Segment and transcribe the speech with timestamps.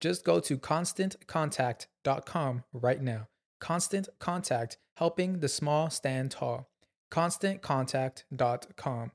[0.00, 3.28] Just go to constantcontact.com right now.
[3.60, 6.68] Constant Contact, helping the small stand tall.
[7.10, 9.12] ConstantContact.com.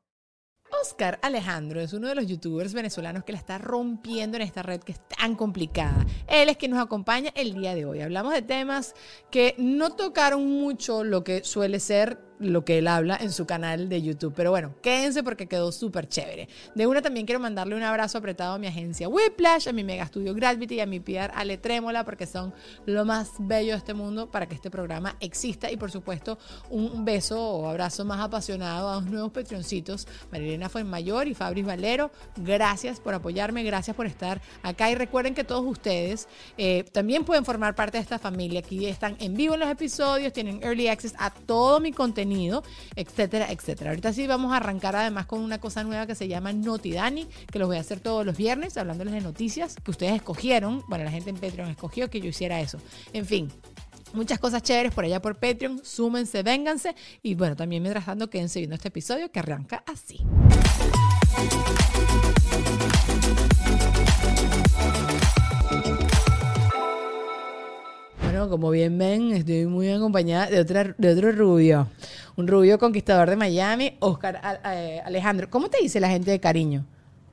[0.81, 4.81] Oscar Alejandro es uno de los youtubers venezolanos que la está rompiendo en esta red
[4.81, 6.05] que es tan complicada.
[6.27, 8.01] Él es quien nos acompaña el día de hoy.
[8.01, 8.95] Hablamos de temas
[9.31, 13.89] que no tocaron mucho lo que suele ser lo que él habla en su canal
[13.89, 14.33] de YouTube.
[14.35, 16.47] Pero bueno, quédense porque quedó súper chévere.
[16.73, 20.03] De una también quiero mandarle un abrazo apretado a mi agencia Whiplash, a mi mega
[20.03, 22.53] estudio Gravity y a mi PR Ale Trémola porque son
[22.85, 25.71] lo más bello de este mundo para que este programa exista.
[25.71, 26.37] Y por supuesto,
[26.69, 32.11] un beso o abrazo más apasionado a los nuevos patroncitos, Marilena Fuenmayor y Fabris Valero.
[32.37, 34.89] Gracias por apoyarme, gracias por estar acá.
[34.89, 38.61] Y recuerden que todos ustedes eh, también pueden formar parte de esta familia.
[38.61, 42.28] Aquí están en vivo en los episodios, tienen early access a todo mi contenido
[42.95, 43.91] etcétera, etcétera.
[43.91, 47.59] Ahorita sí vamos a arrancar además con una cosa nueva que se llama Notidani, que
[47.59, 50.83] los voy a hacer todos los viernes, hablándoles de noticias que ustedes escogieron.
[50.87, 52.79] Bueno, la gente en Patreon escogió que yo hiciera eso.
[53.13, 53.51] En fin,
[54.13, 55.81] Muchas cosas chéveres por allá por Patreon.
[55.83, 56.95] Súmense, vénganse.
[57.21, 60.25] Y bueno, también mientras tanto, quédense viendo este episodio que arranca así.
[68.39, 71.89] Bueno, como bien ven, estoy muy acompañada de, otra, de otro rubio.
[72.37, 75.49] Un rubio conquistador de Miami, Oscar eh, Alejandro.
[75.49, 76.85] ¿Cómo te dice la gente de cariño?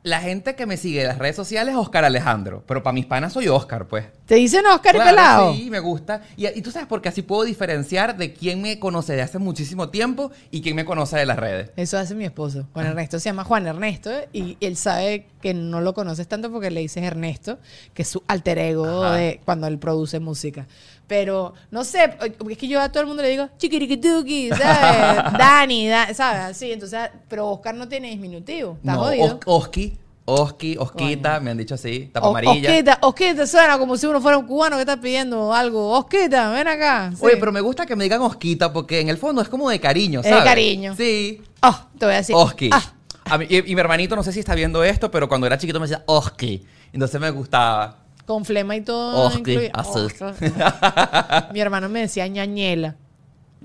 [0.02, 3.06] La gente que me sigue en las redes sociales es Oscar Alejandro, pero para mis
[3.06, 4.04] panas soy Oscar, pues.
[4.24, 5.52] ¿Te dicen Oscar y pelado?
[5.52, 6.22] Sí, me gusta.
[6.36, 9.88] Y, y, tú sabes, porque así puedo diferenciar de quién me conoce de hace muchísimo
[9.88, 11.70] tiempo y quién me conoce de las redes.
[11.74, 12.68] Eso hace mi esposo.
[12.72, 16.70] Juan Ernesto se llama Juan Ernesto y él sabe que no lo conoces tanto porque
[16.70, 17.58] le dices Ernesto,
[17.92, 20.68] que es su alter ego de cuando él produce música.
[21.06, 22.16] Pero, no sé,
[22.50, 25.32] es que yo a todo el mundo le digo chiquiriquituki, ¿sabes?
[25.38, 26.56] Dani, ¿sabes?
[26.56, 28.76] Sí, entonces, pero Oscar no tiene disminutivo.
[28.80, 29.40] Está jodido.
[29.46, 29.98] Oski.
[30.28, 32.68] Oski, Osquita, me han dicho así, tapa amarilla.
[32.68, 35.92] Osquita, Osquita, suena como si uno fuera un cubano que está pidiendo algo.
[35.92, 37.12] Osquita, ven acá.
[37.20, 39.78] Oye, pero me gusta que me digan Osquita porque en el fondo es como de
[39.78, 40.38] cariño, ¿sabes?
[40.38, 40.96] de cariño.
[40.96, 41.42] Sí.
[41.62, 42.34] Oh, te voy a decir.
[42.34, 42.70] Oski.
[42.72, 43.38] Ah.
[43.48, 46.02] y, mi hermanito, no sé si está viendo esto, pero cuando era chiquito me decía
[46.06, 46.66] Oski.
[46.92, 48.05] Entonces me gustaba.
[48.26, 49.26] Con flema y todo.
[49.28, 50.00] Oski, así.
[51.52, 52.96] mi hermano me decía ñañela.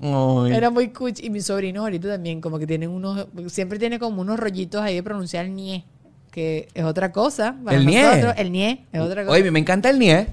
[0.00, 1.20] Era muy cuch.
[1.22, 3.26] Y mis sobrinos ahorita también, como que tienen unos.
[3.48, 5.84] Siempre tiene como unos rollitos ahí de pronunciar ñe
[6.32, 7.54] que es otra cosa.
[7.70, 8.34] el nosotros.
[8.36, 9.34] El nie es otra cosa.
[9.36, 10.26] Oye, me encanta el nie.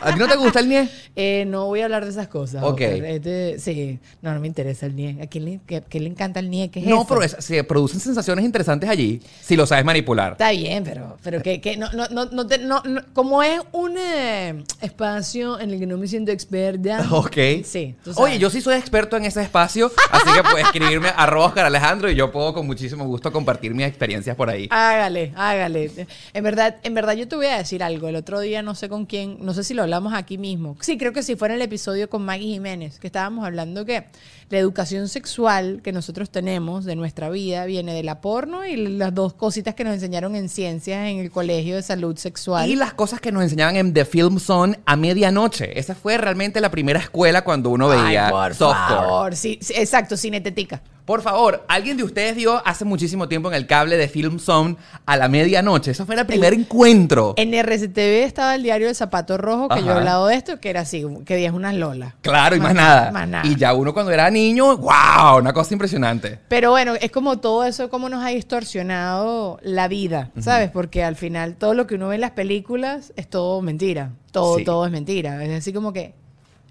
[0.00, 0.88] ¿A ti no te gusta el NIE?
[1.20, 2.62] Eh, no voy a hablar de esas cosas.
[2.62, 2.80] Ok.
[2.80, 5.20] Este, sí, no, no me interesa el NIE.
[5.20, 5.60] ¿A quién le,
[5.90, 6.70] le encanta el NIE?
[6.70, 10.32] ¿Qué es no, pero se producen sensaciones interesantes allí si lo sabes manipular.
[10.32, 15.58] Está bien, pero, pero que, que no, no, no, no, como es un eh, espacio
[15.58, 17.04] en el que no me siento experta.
[17.18, 17.36] Ok.
[17.64, 17.96] Sí.
[18.14, 22.10] Oye, yo sí soy experto en ese espacio, así que puedes escribirme a Oscar Alejandro
[22.10, 24.68] y yo puedo con muchísimo gusto compartir mis experiencias por ahí.
[24.70, 25.90] Hágale, hágale.
[26.32, 28.08] En verdad, en verdad yo te voy a decir algo.
[28.08, 30.76] El otro día no sé con quién, no sé si lo hablamos aquí mismo.
[30.80, 34.06] Sí, creo que sí, fue en el episodio con Maggie Jiménez, que estábamos hablando que
[34.50, 39.14] la educación sexual que nosotros tenemos de nuestra vida viene de la porno y las
[39.14, 42.68] dos cositas que nos enseñaron en ciencias en el colegio de salud sexual.
[42.68, 45.78] Y las cosas que nos enseñaban en The Film Zone a medianoche.
[45.78, 49.36] Esa fue realmente la primera escuela cuando uno veía Ay, por favor.
[49.36, 50.82] Sí, exacto, cinetética.
[51.08, 54.76] Por favor, alguien de ustedes vio hace muchísimo tiempo en el cable de Film Zone
[55.06, 55.92] a la medianoche.
[55.92, 57.32] Eso fue el primer encuentro.
[57.38, 60.70] En RCTV estaba el diario El Zapato Rojo, que yo he hablado de esto, que
[60.70, 62.14] era así, que veías unas lolas.
[62.22, 63.10] Claro, y más, nada.
[63.12, 63.46] Más nada.
[63.46, 66.38] Y ya uno cuando era niño, wow, una cosa impresionante.
[66.48, 70.70] Pero bueno, es como todo eso, como nos ha distorsionado la vida, ¿sabes?
[70.70, 74.10] Porque al final todo lo que uno ve en las películas es todo mentira.
[74.32, 74.64] Todo, Sí.
[74.64, 75.44] todo es mentira.
[75.44, 76.14] Es así como que.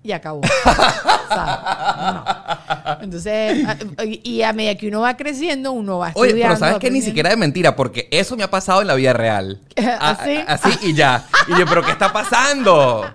[0.04, 0.42] Y acabó.
[1.30, 2.24] No.
[3.02, 6.90] Entonces, a- y a medida que uno va creciendo, uno va Oye, pero sabes que
[6.90, 9.60] ni siquiera es mentira, porque eso me ha pasado en la vida real.
[10.00, 10.36] A- ¿Así?
[10.38, 11.26] a- Así y ya.
[11.48, 13.06] Y yo, pero ¿qué está pasando?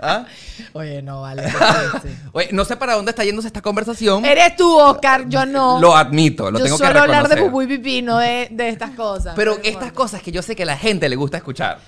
[0.00, 0.26] ¿Ah?
[0.74, 1.44] Oye, no, vale.
[2.32, 4.24] Oye, no sé para dónde está yéndose esta conversación.
[4.24, 5.80] Eres tú, Oscar, yo no.
[5.80, 7.44] Lo admito, lo yo tengo que suelo hablar de reconocer.
[7.50, 9.32] pupú y pipí, no de, de estas cosas.
[9.34, 11.78] Pero estas cosas que yo sé que a la gente le gusta escuchar.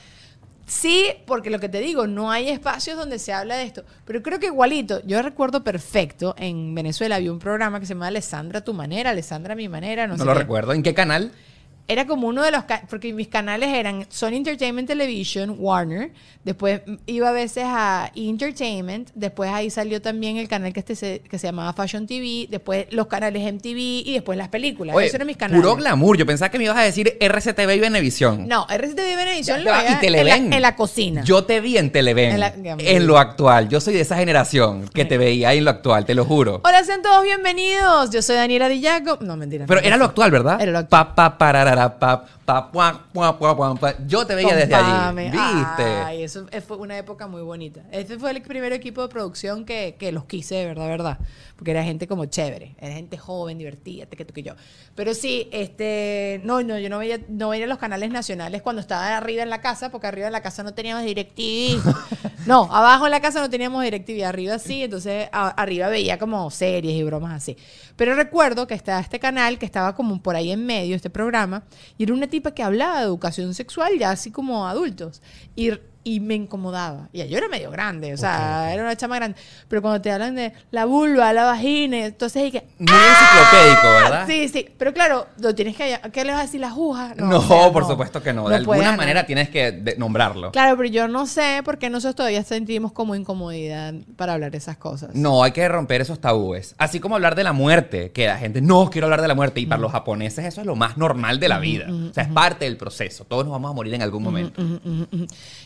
[0.66, 3.84] Sí, porque lo que te digo, no hay espacios donde se habla de esto.
[4.06, 8.08] Pero creo que igualito, yo recuerdo perfecto, en Venezuela había un programa que se llamaba
[8.08, 10.38] Alessandra tu manera, Alessandra mi manera, no, No, sé lo qué.
[10.38, 10.72] recuerdo.
[10.72, 11.32] ¿En qué canal?
[11.86, 17.28] Era como uno de los, porque mis canales eran Sony Entertainment Television, Warner, después iba
[17.28, 18.26] a veces a E!
[18.30, 22.46] Entertainment, después ahí salió también el canal que, este se, que se llamaba Fashion TV,
[22.50, 23.76] después los canales MTV
[24.06, 24.96] y después las películas.
[24.96, 25.60] Oye, Esos eran mis canales.
[25.62, 26.16] puro glamour.
[26.16, 28.48] Yo pensaba que me ibas a decir RCTV y Venevisión.
[28.48, 30.34] No, RCTV Venevisión Ya lo veía y Televen.
[30.44, 31.22] en la, en la cocina.
[31.24, 32.30] Yo te vi en Televen.
[32.40, 33.68] En En, la- lo actual.
[33.68, 36.62] Yo soy de esa generación que te veía en lo actual, te lo juro.
[36.64, 38.08] Hola, sean todos bienvenidos.
[38.10, 39.18] Yo soy Daniela Dillaco.
[39.20, 39.66] No, mentira.
[39.68, 40.60] Pero no, era lo actual, ¿verdad?
[40.62, 41.04] Era lo actual.
[41.08, 41.73] Pa, pa, pararara,
[44.06, 44.90] Yo te veía desde allí.
[45.30, 45.82] ¿Viste?
[46.04, 47.82] Ay, eso fue una época muy bonita.
[47.90, 51.18] Este fue el primer equipo de producción que, que los quise de verdad, verdad.
[51.56, 52.74] Porque era gente como chévere.
[52.78, 54.54] Era gente joven, divertida, que tú que yo.
[54.94, 59.16] Pero sí, este, no, no, yo no veía, no veía los canales nacionales cuando estaba
[59.16, 61.80] arriba en la casa, porque arriba en la casa no teníamos DirecTV.
[62.46, 66.50] no, abajo en la casa no teníamos DirecTV, arriba sí, entonces a- arriba veía como
[66.50, 67.56] series y bromas así.
[67.96, 71.64] Pero recuerdo que estaba este canal que estaba como por ahí en medio, este programa,
[71.96, 75.22] y era una tipa que hablaba de educación sexual ya así como adultos.
[75.54, 75.70] Y,
[76.04, 77.08] y me incomodaba.
[77.12, 79.38] Y yo era medio grande, o sea, era una chama grande.
[79.68, 82.66] Pero cuando te hablan de la vulva, la vagina, entonces que...
[82.78, 84.26] Muy enciclopédico, ¿verdad?
[84.26, 85.98] Sí, sí, pero claro, lo tienes que...
[86.12, 86.60] ¿Qué le vas a decir?
[86.60, 87.14] ¿La juja?
[87.16, 88.48] No, o sea, por supuesto que no.
[88.48, 90.52] De alguna manera tienes que nombrarlo.
[90.52, 94.58] Claro, pero yo no sé por qué nosotros todavía sentimos como incomodidad para hablar de
[94.58, 95.14] esas cosas.
[95.14, 96.74] No, hay que romper esos tabúes.
[96.76, 99.60] Así como hablar de la muerte, que la gente no quiero hablar de la muerte.
[99.60, 101.86] Y para los japoneses eso es lo más normal de la vida.
[101.88, 103.24] o sea, es parte del proceso.
[103.24, 104.62] Todos nos vamos a morir en algún momento.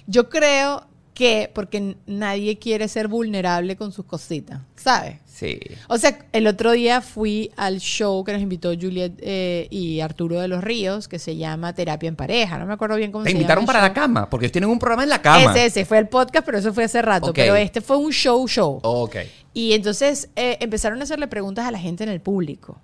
[0.07, 5.17] Yo creo que porque nadie quiere ser vulnerable con sus cositas, ¿sabes?
[5.27, 5.59] Sí.
[5.89, 10.41] O sea, el otro día fui al show que nos invitó Juliet eh, y Arturo
[10.41, 12.57] de los Ríos, que se llama Terapia en Pareja.
[12.59, 13.73] No me acuerdo bien cómo Te se invitaron llama.
[13.73, 13.95] para el la show.
[14.03, 15.53] cama, porque ellos tienen un programa en la cama.
[15.53, 17.33] Ese, ese fue el podcast, pero eso fue hace rato.
[17.33, 18.79] Pero este fue un show, show.
[18.85, 19.17] Ok.
[19.55, 22.81] Y entonces eh, empezaron a hacerle preguntas a la gente en el público.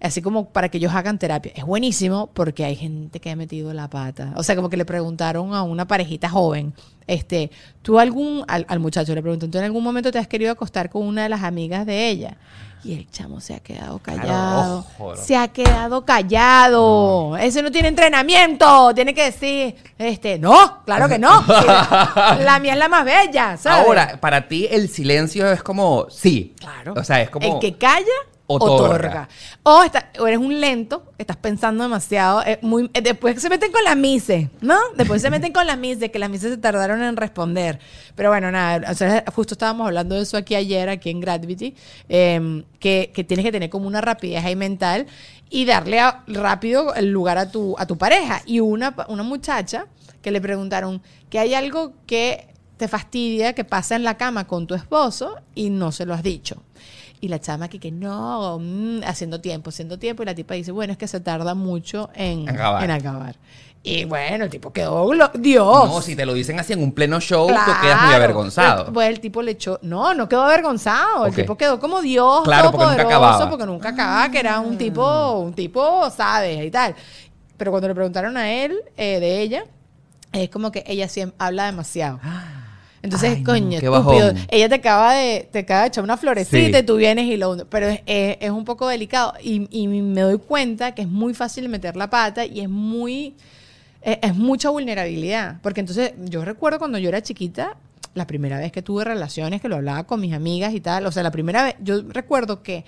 [0.00, 1.52] Así como para que ellos hagan terapia.
[1.56, 4.32] Es buenísimo porque hay gente que ha metido la pata.
[4.36, 6.72] O sea, como que le preguntaron a una parejita joven,
[7.06, 7.50] este,
[7.82, 10.88] tú algún, al, al muchacho le preguntan, ¿tú en algún momento te has querido acostar
[10.88, 12.36] con una de las amigas de ella?
[12.84, 14.86] Y el chamo se ha quedado callado.
[15.16, 17.36] se ha quedado callado.
[17.36, 18.94] Ese no tiene entrenamiento.
[18.94, 21.44] Tiene que decir, este, no, claro que no.
[21.48, 23.84] La, la mía es la más bella, ¿sabes?
[23.84, 26.54] Ahora, para ti el silencio es como sí.
[26.58, 26.94] Claro.
[26.96, 28.06] O sea, es como El que calla,
[28.50, 29.28] Otorga.
[29.62, 32.42] O, está- eres un lento, estás pensando demasiado.
[32.46, 34.76] eh, muy, eh, después se meten con las mises, ¿no?
[34.96, 37.78] Después se meten con las mises, que las mises se tardaron en responder.
[38.14, 38.94] Pero bueno, nada,
[39.34, 41.74] justo estábamos hablando de eso aquí ayer, aquí en Gravity,
[42.08, 45.06] eh, que, que tienes que tener como una rapidez ahí mental
[45.50, 48.40] y darle a- rápido el lugar a tu, a tu pareja.
[48.46, 49.86] Y una, una muchacha
[50.22, 54.66] que le preguntaron que hay algo que te fastidia que pasa en la cama con
[54.66, 56.62] tu esposo y no se lo has dicho.
[57.20, 60.22] Y la chama que, que no, mm, haciendo tiempo, haciendo tiempo.
[60.22, 62.84] Y la tipa dice, bueno, es que se tarda mucho en, Acabar.
[62.84, 63.36] en acabar.
[63.82, 65.88] Y bueno, el tipo quedó, Dios.
[65.88, 67.72] No, si te lo dicen así en un pleno show, Claro.
[67.72, 68.82] tú quedas muy avergonzado.
[68.84, 71.26] Pero, Pues el tipo le echó, no, no quedó avergonzado.
[71.26, 73.50] El tipo quedó como Dios, Claro, porque nunca todopoderoso, acababa.
[73.50, 76.64] porque nunca acababa, que era un tipo, un tipo, ¿sabes?
[76.66, 76.94] Y tal.
[77.56, 79.64] Pero cuando le preguntaron a él, eh, de ella,
[80.32, 82.20] es como que ella siempre habla demasiado.
[83.02, 84.32] Entonces, Ay, coño, estúpido.
[84.50, 86.82] Ella te acaba de, te acaba de echar una florecita Sí.
[86.82, 87.56] y tú vienes y lo...
[87.68, 89.34] Pero es, es- es un poco delicado.
[89.42, 93.34] Y, y me doy cuenta que es muy fácil meter la pata y es muy...
[94.02, 95.58] Es, es mucha vulnerabilidad.
[95.62, 97.76] Porque entonces, yo recuerdo cuando yo era chiquita,
[98.14, 101.06] la primera vez que tuve relaciones, que lo hablaba con mis amigas y tal.
[101.06, 101.76] O sea, la primera vez...
[101.80, 102.84] Yo recuerdo que,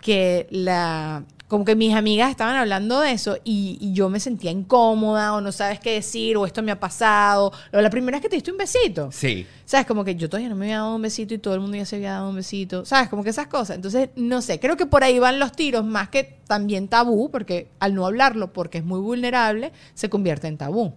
[0.00, 1.24] que la...
[1.48, 5.40] como que mis amigas estaban hablando de eso y, y yo me sentía incómoda o
[5.40, 7.52] no sabes qué decir o esto me ha pasado.
[7.72, 9.10] Lo- La primera vez que te diste un besito.
[9.10, 9.46] Sí.
[9.64, 9.86] ¿Sabes?
[9.86, 11.86] Como que yo todavía no me había dado un besito y todo el mundo ya
[11.86, 12.84] se había dado un besito.
[12.84, 13.08] ¿Sabes?
[13.08, 13.76] Como que esas cosas.
[13.76, 17.68] Entonces, no sé, creo que por ahí van los tiros, más que también tabú, porque
[17.80, 20.92] al no hablarlo, porque es muy vulnerable, se convierte en tabú.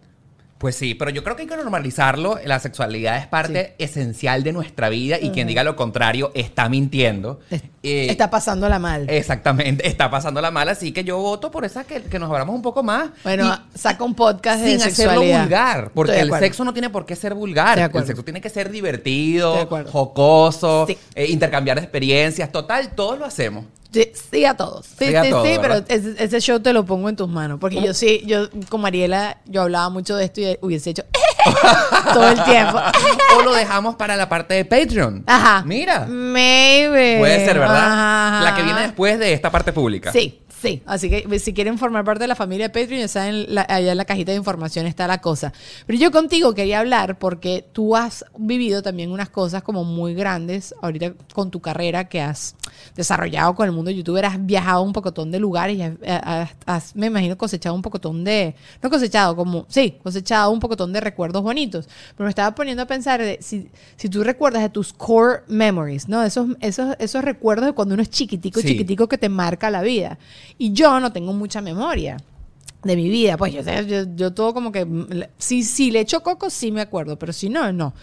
[0.58, 2.38] Pues sí, pero yo creo que hay que normalizarlo.
[2.46, 7.40] La sexualidad es parte esencial de nuestra vida y quien diga lo contrario está mintiendo.
[7.84, 9.10] Eh, Está pasándola mal.
[9.10, 12.54] Exactamente, está pasando la mala, así que yo voto por esa que, que nos hablamos
[12.56, 13.10] un poco más.
[13.24, 17.06] bueno, Y saca un podcast de sin hacerlo vulgar, porque el sexo no tiene por
[17.08, 17.80] qué ser vulgar.
[17.80, 20.98] El sexo tiene que ser divertido, jocoso, Sí.
[21.16, 22.52] eh, intercambiar experiencias.
[22.52, 23.66] Total, todos lo hacemos.
[23.92, 24.86] Sí, sí a todos.
[24.86, 27.58] Sí, Sí sí, sí, pero ese, ese show te lo pongo en tus manos.
[27.60, 31.04] Porque yo sí, yo con Mariela, yo hablaba mucho de esto y hubiese hecho
[32.14, 32.80] todo el tiempo.
[33.38, 35.24] o lo dejamos para la parte de Patreon.
[35.28, 35.64] Ajá.
[35.66, 37.18] Mira, Maybe.
[37.20, 37.78] puede ser, ¿verdad?
[37.78, 38.42] Ajá.
[38.44, 40.12] La que viene después de esta parte pública.
[40.12, 40.82] Sí, sí.
[40.86, 43.92] Así que si quieren formar parte de la familia de Patreon, ya saben, la- allá
[43.92, 45.52] en la cajita de información está la cosa.
[45.88, 50.74] Pero yo contigo quería hablar porque tú has vivido también unas cosas como muy grandes
[50.82, 52.56] ahorita con tu carrera que has
[52.96, 54.26] desarrollado con el mundo youtuber.
[54.26, 57.82] Has viajado a un pocotón de lugares y has, has- has, me imagino, cosechado un
[57.82, 58.56] pocotón de...
[58.82, 59.66] No cosechado, como...
[59.70, 61.88] Sí, cosechado un pocotón de recuerdos bonitos.
[62.16, 66.08] Pero me estaba poniendo a pensar de si, si tú recuerdas de tus core memories,
[66.08, 66.24] ¿no?
[66.24, 68.68] Esos, esos, esos recuerdos de cuando uno es chiquitico, Sí.
[68.68, 70.20] chiquitico que te marca la vida.
[70.62, 72.18] Y yo no tengo mucha memoria
[72.84, 73.36] de mi vida.
[73.36, 73.62] Pues yo,
[74.16, 74.86] yo todo como que...
[74.86, 75.08] mm,
[75.40, 77.96] Si, si le echo coco, sí me acuerdo, pero si no, no.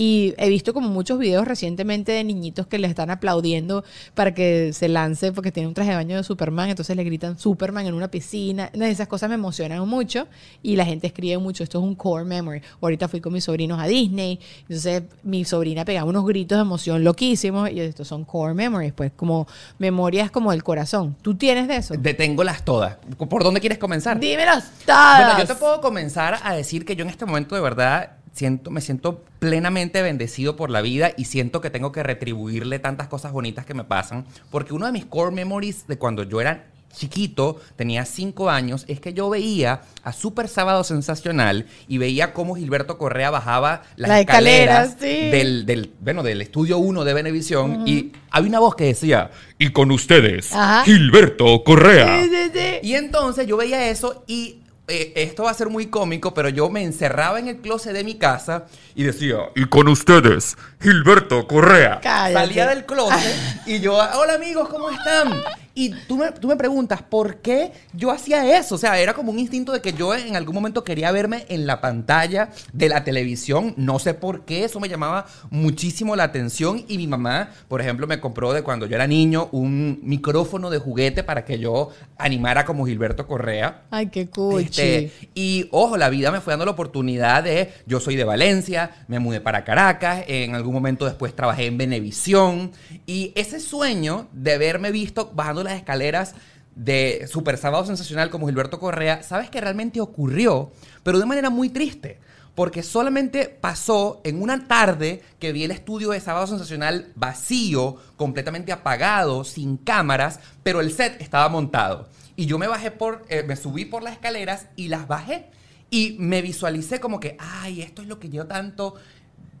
[0.00, 3.82] Y he visto como muchos videos recientemente de niñitos que le están aplaudiendo
[4.14, 7.36] para que se lance porque tiene un traje de baño de Superman, entonces le gritan
[7.36, 8.70] Superman en una piscina.
[8.74, 10.28] Esas cosas me emocionan mucho
[10.62, 12.62] y la gente escribe mucho, esto es un core memory.
[12.80, 17.02] Ahorita fui con mis sobrinos a Disney, entonces mi sobrina pegaba unos gritos de emoción
[17.02, 21.16] loquísimos y estos son core memories, pues como memorias como del corazón.
[21.22, 21.94] ¿Tú tienes de eso?
[21.98, 22.98] Deténgolas todas.
[23.16, 24.20] ¿Por dónde quieres comenzar?
[24.20, 25.24] Dímelos todas.
[25.24, 28.70] Bueno, yo te puedo comenzar a decir que yo en este momento de verdad siento,
[28.70, 33.32] me siento plenamente bendecido por la vida y siento que tengo que retribuirle tantas cosas
[33.32, 34.26] bonitas que me pasan.
[34.50, 39.00] Porque uno de mis core memories de cuando yo era chiquito, tenía cinco años, es
[39.00, 44.20] que yo veía a Super Sábado Sensacional y veía cómo Gilberto Correa bajaba las La
[44.20, 45.30] escalera, escaleras sí.
[45.30, 49.70] del, del, bueno, del estudio 1 de Venevisión y había una voz que decía, y
[49.70, 50.84] con ustedes, Ajá.
[50.84, 52.22] Gilberto Correa.
[52.22, 52.88] Sí, sí, sí.
[52.88, 54.57] Y entonces yo veía eso y
[54.88, 58.04] eh, esto va a ser muy cómico, pero yo me encerraba en el closet de
[58.04, 62.00] mi casa y decía, y con ustedes, Gilberto Correa.
[62.02, 62.32] Cállate.
[62.32, 65.42] Salía del closet y yo, hola amigos, ¿cómo están?
[65.78, 68.74] Y tú me, tú me preguntas, ¿por qué yo hacía eso?
[68.74, 71.68] O sea, era como un instinto de que yo en algún momento quería verme en
[71.68, 73.74] la pantalla de la televisión.
[73.76, 76.84] No sé por qué, eso me llamaba muchísimo la atención.
[76.88, 80.78] Y mi mamá, por ejemplo, me compró de cuando yo era niño un micrófono de
[80.78, 83.84] juguete para que yo animara como Gilberto Correa.
[83.92, 84.64] Ay, qué cuchi.
[84.64, 88.90] Este, y ojo, la vida me fue dando la oportunidad de, yo soy de Valencia,
[89.06, 92.72] me mudé para Caracas, en algún momento después trabajé en Venevisión
[93.06, 96.34] y ese sueño de verme visto bajando las escaleras
[96.74, 100.72] de Super Sábado Sensacional como Gilberto Correa, sabes que realmente ocurrió,
[101.02, 102.20] pero de manera muy triste.
[102.54, 108.72] Porque solamente pasó en una tarde que vi el estudio de Sábado Sensacional vacío, completamente
[108.72, 112.08] apagado, sin cámaras, pero el set estaba montado.
[112.34, 115.50] Y yo me bajé por, eh, me subí por las escaleras y las bajé.
[115.90, 118.96] Y me visualicé como que, ay, esto es lo que yo tanto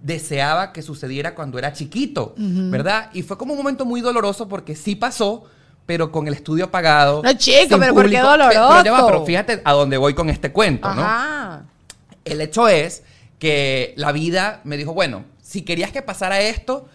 [0.02, 3.10] deseaba que sucediera cuando era chiquito, ¿verdad?
[3.14, 5.44] Y fue como un momento muy doloroso porque sí pasó,
[5.88, 7.22] pero con el estudio apagado.
[7.22, 9.06] No, chico, pero ¿por qué Pero, doloroso?
[9.06, 11.00] pero fíjate a dónde voy con este cuento, ¿no?
[11.00, 11.62] Ajá.
[12.26, 13.04] El hecho es
[13.38, 16.86] que la vida me dijo, bueno, si querías que pasara esto,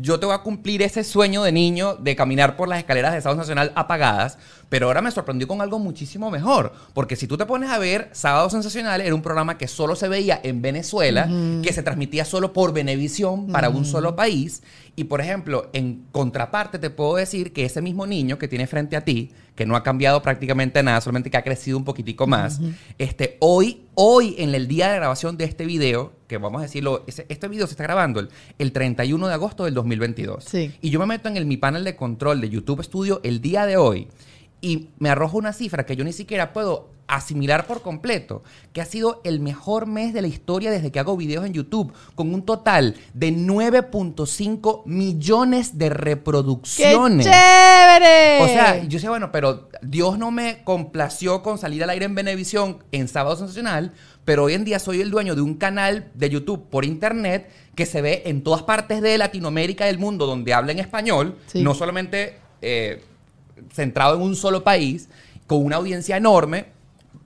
[0.00, 3.20] yo te voy a cumplir ese sueño de niño de caminar por las escaleras de
[3.20, 7.46] Sábado Nacional apagadas, pero ahora me sorprendió con algo muchísimo mejor, porque si tú te
[7.46, 11.28] pones a ver, Sábado Sensacional era un programa que solo se veía en Venezuela,
[11.62, 14.62] que se transmitía solo por Venevisión para un solo país,
[14.94, 18.96] y por ejemplo, en contraparte te puedo decir que ese mismo niño que tiene frente
[18.96, 22.60] a ti, que no ha cambiado prácticamente nada, solamente que ha crecido un poquitico más,
[22.98, 27.04] este, hoy, hoy en el día de grabación de este video, que vamos a decirlo,
[27.06, 30.44] este video se está grabando el, el 31 de agosto del 2022.
[30.44, 30.72] Sí.
[30.82, 33.64] Y yo me meto en el, mi panel de control de YouTube Studio el día
[33.64, 34.08] de hoy
[34.62, 38.42] y me arroja una cifra que yo ni siquiera puedo asimilar por completo,
[38.72, 41.92] que ha sido el mejor mes de la historia desde que hago videos en YouTube,
[42.14, 47.26] con un total de 9.5 millones de ¡Qué reproducciones.
[47.26, 48.42] chévere!
[48.42, 52.14] O sea, yo decía, bueno, pero Dios no me complació con salir al aire en
[52.14, 53.92] Venevisión en Sábado Sensacional,
[54.24, 57.84] pero hoy en día soy el dueño de un canal de YouTube por internet que
[57.86, 61.62] se ve en todas partes de Latinoamérica y del mundo donde hablen español, Sí.
[61.62, 63.02] no solamente eh,
[63.72, 65.08] centrado en un solo país,
[65.46, 66.66] con una audiencia enorme,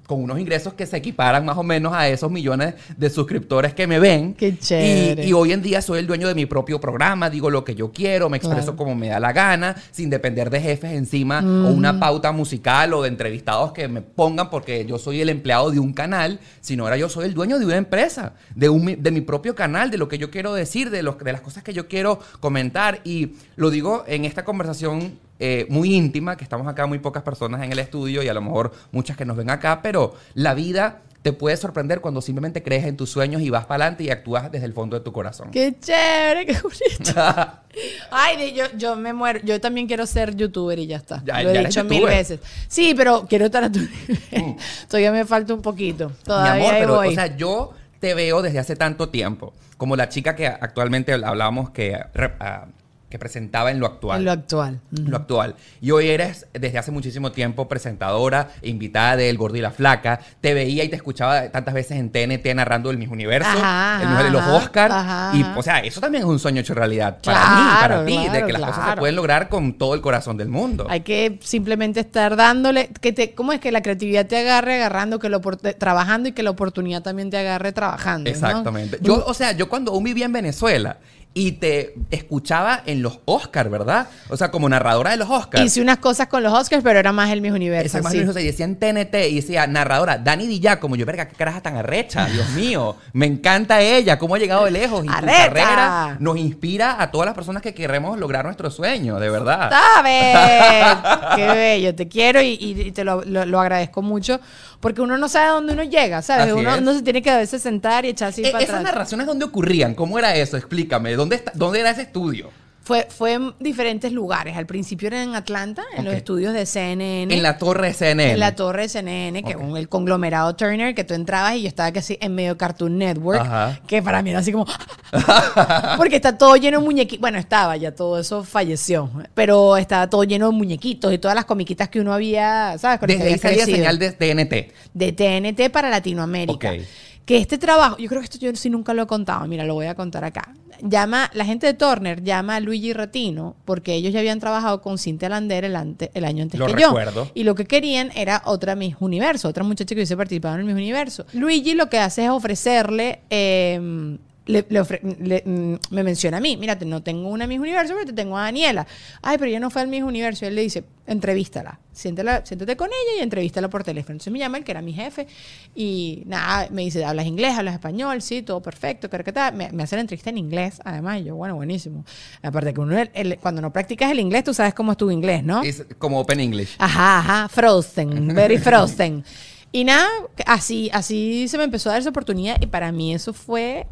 [0.06, 3.88] con unos ingresos que se equiparan más o menos a esos millones de suscriptores que
[3.88, 4.34] me ven.
[4.34, 5.24] Qué chévere.
[5.24, 7.74] Y, y hoy en día soy el dueño de mi propio programa, digo lo que
[7.74, 8.76] yo quiero, me expreso Claro.
[8.76, 11.74] como me da la gana, sin depender de jefes encima o Mm.
[11.76, 15.80] una pauta musical o de entrevistados que me pongan porque yo soy el empleado de
[15.80, 19.22] un canal, sino ahora yo soy el dueño de una empresa, de, un, de mi
[19.22, 21.88] propio canal, de lo que yo quiero decir, de, los, de las cosas que yo
[21.88, 23.00] quiero comentar.
[23.02, 27.62] Y lo digo en esta conversación eh, muy íntima, que estamos acá muy pocas personas
[27.62, 31.02] en el estudio y a lo mejor muchas que nos ven acá, pero la vida
[31.22, 34.50] te puede sorprender cuando simplemente crees en tus sueños y vas para adelante y actúas
[34.52, 35.50] desde el fondo de tu corazón.
[35.50, 37.20] Qué chévere, qué bonito.
[38.12, 39.40] Ay, yo, yo me muero.
[39.42, 41.22] Yo también quiero ser youtuber y ya está.
[41.24, 42.38] Ya- Lo he dicho mil veces.
[42.68, 44.56] Sí, pero quiero estar a tu nivel.
[44.88, 46.12] Todavía me falta un poquito.
[46.22, 47.08] Todavía Mi amor, ahí pero, voy.
[47.08, 51.70] o sea, yo te veo desde hace tanto tiempo, como la chica que actualmente hablábamos
[51.70, 51.96] que,
[52.38, 52.66] ah,
[53.08, 54.18] que presentaba en lo actual.
[54.18, 54.80] en lo actual.
[54.92, 55.08] Ujú.
[55.10, 55.54] lo actual.
[55.80, 60.18] Y hoy eres desde hace muchísimo tiempo presentadora, invitada de El Gordo y la Flaca.
[60.40, 64.25] Te veía y te escuchaba tantas veces en TNT narrando el Miss Universo, Ajá, el
[64.25, 64.92] de los Oscars.
[64.92, 68.28] ajá, Y, o sea, eso también es un sueño hecho realidad para mí, para ti,
[68.28, 70.86] de que las cosas se pueden lograr con todo el corazón del mundo.
[70.88, 75.18] Hay que simplemente estar dándole, que te, ¿cómo es que la creatividad te agarre agarrando,
[75.20, 78.28] que lo trabajando y que la oportunidad también te agarre trabajando?
[78.28, 78.34] ¿no?
[78.34, 78.98] Exactamente.
[79.00, 80.98] Yo, o sea, yo cuando aún vivía en Venezuela
[81.38, 84.08] y te escuchaba en los Oscars, ¿verdad?
[84.30, 85.62] O sea, como narradora de los Oscars.
[85.62, 87.98] Hice unas cosas con los Oscars, pero era más el Miss Universo.
[87.98, 88.26] Esa más sí.
[88.26, 91.60] sea, y decía en TNT y decía narradora, Dani Di como yo, verga, qué caraja
[91.60, 95.36] tan arrecha, Dios mío, me encanta ella, cómo ha llegado de lejos y Arrecha.
[95.36, 99.70] su carrera nos inspira a todas las personas que queremos lograr nuestro sueño, de verdad.
[99.70, 100.34] ¿Sabes?
[101.36, 104.40] Qué bello, te quiero y, y- y te lo, lo- lo agradezco mucho
[104.80, 106.45] porque uno no sabe a dónde uno llega, ¿sabes?
[106.45, 108.76] Así Uno, uno se tiene que a veces sentar y echar así Eh, para ¿Esas
[108.76, 108.92] atrás.
[108.95, 109.95] narraciones dónde ocurrían?
[109.95, 110.56] ¿Cómo era eso?
[110.56, 111.14] Explícame.
[111.14, 112.50] ¿Dónde, está- dónde era ese estudio?
[112.86, 114.56] Fue, fue en diferentes lugares.
[114.56, 117.34] Al principio era en Atlanta, en los estudios de CNN.
[117.34, 118.34] En la torre CNN.
[118.34, 119.62] En la torre CNN, que Ok.
[119.70, 123.40] es el conglomerado Turner, que tú entrabas y yo estaba casi en medio Cartoon Network,
[123.40, 123.80] Ajá.
[123.88, 124.66] que para mí era así como...
[125.96, 127.20] Porque está todo lleno de muñequitos.
[127.20, 131.44] Bueno, estaba, ya todo eso falleció, pero estaba todo lleno de muñequitos y todas las
[131.44, 133.00] comiquitas que uno había, ¿sabes?
[133.00, 134.72] Con Desde ahí salía señal de TNT.
[134.94, 136.70] de TNT para Latinoamérica.
[136.72, 136.80] Ok.
[137.26, 139.75] Que este trabajo, yo creo que esto yo sí nunca lo he contado, mira, lo
[139.75, 140.54] voy a contar acá.
[140.80, 144.97] Llama, la gente de Turner llama a Luigi Retino porque ellos ya habían trabajado con
[144.99, 147.25] Cintia Lander el, ante- el año antes Lo que recuerdo.
[147.25, 147.30] yo.
[147.35, 150.67] Y lo que querían era otra Miss Universo, otra muchacha que hubiese participado en el
[150.67, 151.26] Miss Universo.
[151.32, 153.21] Luigi lo que hace es ofrecerle...
[153.28, 157.59] eh, le- le ofre- le- mm, me menciona a mí, mira, no tengo una Miss
[157.61, 158.87] Universo, pero te tengo a Daniela.
[159.23, 160.45] Ay, pero ella no fue al Miss Universo.
[160.45, 164.13] Y él le dice, entrevístala, siéntala, siéntate con ella y entrevístala por teléfono.
[164.13, 165.26] Entonces me llama él, que era mi jefe,
[165.75, 167.54] y nada, me dice, ¿hablas inglés?
[167.59, 168.23] ¿Hablas español?
[168.23, 169.54] Sí, todo perfecto, tal.
[169.54, 172.04] Me, me hace la entrevista en inglés, además, y yo, bueno, buenísimo.
[172.43, 175.11] Aparte que uno, el- el- cuando no practicas el inglés, tú sabes cómo es tu
[175.11, 175.63] inglés, ¿no?
[175.63, 176.76] Es como Open English.
[176.78, 179.25] Ajá, ajá, frozen, very frozen.
[179.73, 180.09] Y nada,
[180.47, 183.87] así, así se me empezó a dar esa oportunidad y para mí eso fue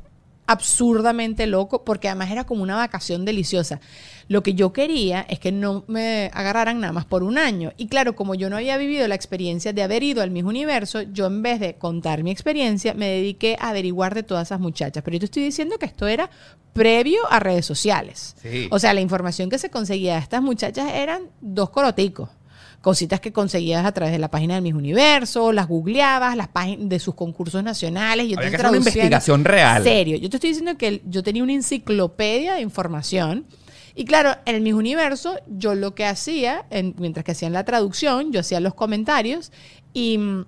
[0.46, 3.80] absurdamente loco porque además era como una vacación deliciosa.
[4.28, 7.72] Lo que yo quería es que no me agarraran nada más por un año.
[7.76, 11.02] Y claro, como yo no había vivido la experiencia de haber ido al mismo universo,
[11.02, 15.02] yo en vez de contar mi experiencia, me dediqué a averiguar de todas esas muchachas.
[15.04, 16.30] Pero yo te estoy diciendo que esto era
[16.72, 18.34] previo a redes sociales.
[18.40, 18.68] Sí.
[18.70, 22.30] O sea, la información que se conseguía de estas muchachas eran dos coroticos.
[22.84, 26.86] Cositas que conseguías a través de la página del Miss Universo, las googleabas, las páginas
[26.90, 28.28] de sus concursos nacionales.
[28.28, 29.82] Yo Había te que hacer una investigación real.
[29.82, 30.18] Serio.
[30.18, 33.46] Yo te estoy diciendo que yo tenía una enciclopedia de información.
[33.94, 37.64] Y claro, en el Miss Universo, yo lo que hacía, en- mientras que hacían la
[37.64, 39.50] traducción, yo hacía los comentarios
[39.94, 40.44] y mm,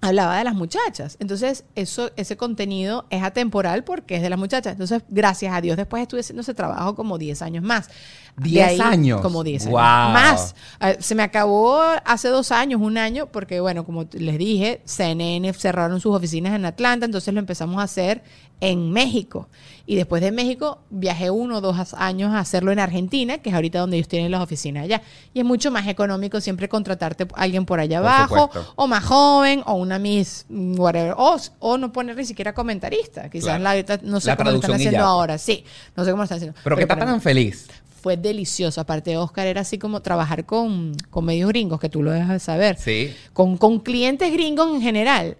[0.00, 1.16] hablaba de las muchachas.
[1.20, 4.72] Entonces, eso, ese contenido es atemporal porque es de las muchachas.
[4.72, 7.90] Entonces, gracias a Dios, después estuve haciendo ese trabajo como 10 años más.
[8.36, 9.20] De 10 años.
[9.22, 9.74] Como 10 años.
[9.74, 10.54] Más.
[10.80, 15.52] Eh, se me acabó hace dos años, un año, porque, bueno, como les dije, CNN
[15.54, 18.22] cerraron sus oficinas en Atlanta, entonces lo empezamos a hacer
[18.60, 19.48] en México.
[19.86, 23.54] Y después de México, viajé uno o dos años a hacerlo en Argentina, que es
[23.54, 25.00] ahorita donde ellos tienen las oficinas allá.
[25.32, 28.72] Y es mucho más económico siempre contratarte a alguien por allá Por abajo, supuesto.
[28.76, 33.30] o más joven, o una Miss, mm, whatever, o, o no poner ni siquiera comentarista.
[33.30, 33.62] Quizás Claro.
[33.64, 35.38] la, ahorita no sé La cómo lo están haciendo ahora.
[35.38, 35.64] Sí,
[35.96, 36.58] no sé cómo lo están haciendo.
[36.64, 37.66] Pero para etapa mí tan feliz.
[38.06, 38.80] Fue delicioso.
[38.80, 42.30] Aparte de Oscar, era así como trabajar con, con medios gringos, que tú lo dejas
[42.30, 42.76] de saber.
[42.78, 43.12] Sí.
[43.32, 45.36] Con, con clientes gringos en general.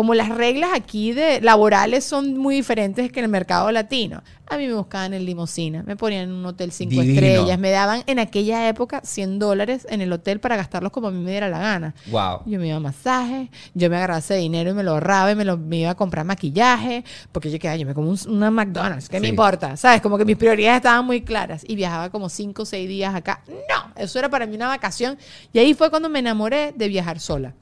[0.00, 4.22] Como las reglas aquí de laborales son muy diferentes que en el mercado latino.
[4.46, 7.20] A mí me buscaban en limusina, me ponían en un hotel cinco Divino.
[7.20, 11.10] estrellas, me daban en aquella época 100 dólares en el hotel para gastarlos como a
[11.10, 11.94] mí me diera la gana.
[12.10, 12.44] Wow.
[12.46, 15.34] Yo me iba a masaje, yo me agarraba ese dinero y me lo ahorraba y
[15.34, 18.50] me, lo, me iba a comprar maquillaje, porque yo quedaba, yo me como un- una
[18.50, 19.76] McDonald's, ¿qué me importa?
[19.76, 20.00] ¿Sabes?
[20.00, 23.42] Como que mis prioridades estaban muy claras y viajaba como 5 o 6 días acá.
[23.46, 25.18] No, eso era para mí una vacación
[25.52, 27.54] y ahí fue cuando me enamoré de viajar sola.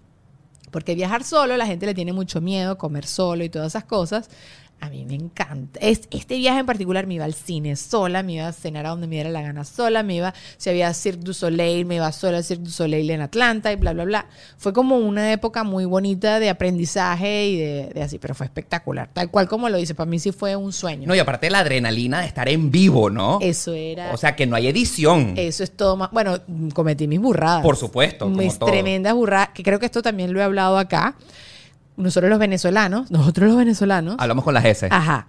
[0.70, 4.30] Porque viajar solo, la gente le tiene mucho miedo, comer solo y todas esas cosas.
[4.80, 5.80] A mí me encanta.
[5.80, 8.90] Es, este viaje en particular me iba al cine sola, me iba a cenar a
[8.90, 12.10] donde me diera la gana sola, me iba, si había Cirque du Soleil, me iba
[12.12, 14.26] sola al Cirque du Soleil en Atlanta y bla, bla, bla.
[14.56, 19.10] Fue como una época muy bonita de aprendizaje y de, de así, pero fue espectacular.
[19.12, 21.08] Tal cual como lo dice, para mí sí fue un sueño.
[21.08, 23.38] No, y aparte la adrenalina de estar en vivo, ¿no?
[23.40, 24.12] Eso era...
[24.12, 25.34] O sea, que no hay edición.
[25.36, 26.10] Eso es todo más.
[26.12, 26.38] Bueno,
[26.72, 27.62] cometí mis burradas.
[27.62, 28.70] Por supuesto, como Mis todo.
[28.70, 31.16] tremendas burradas, que creo que esto también lo he hablado acá.
[31.98, 34.16] Nosotros los venezolanos, nosotros los venezolanos.
[34.18, 34.88] Hablamos con las S.
[34.90, 35.26] Ajá.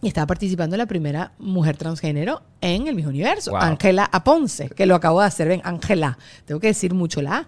[0.00, 3.60] Y estaba participando la primera mujer transgénero en el mismo universo, Wow.
[3.60, 6.18] Ángela Aponce, que lo acabo de hacer, ven, Ángela.
[6.44, 7.46] Tengo que decir mucho la.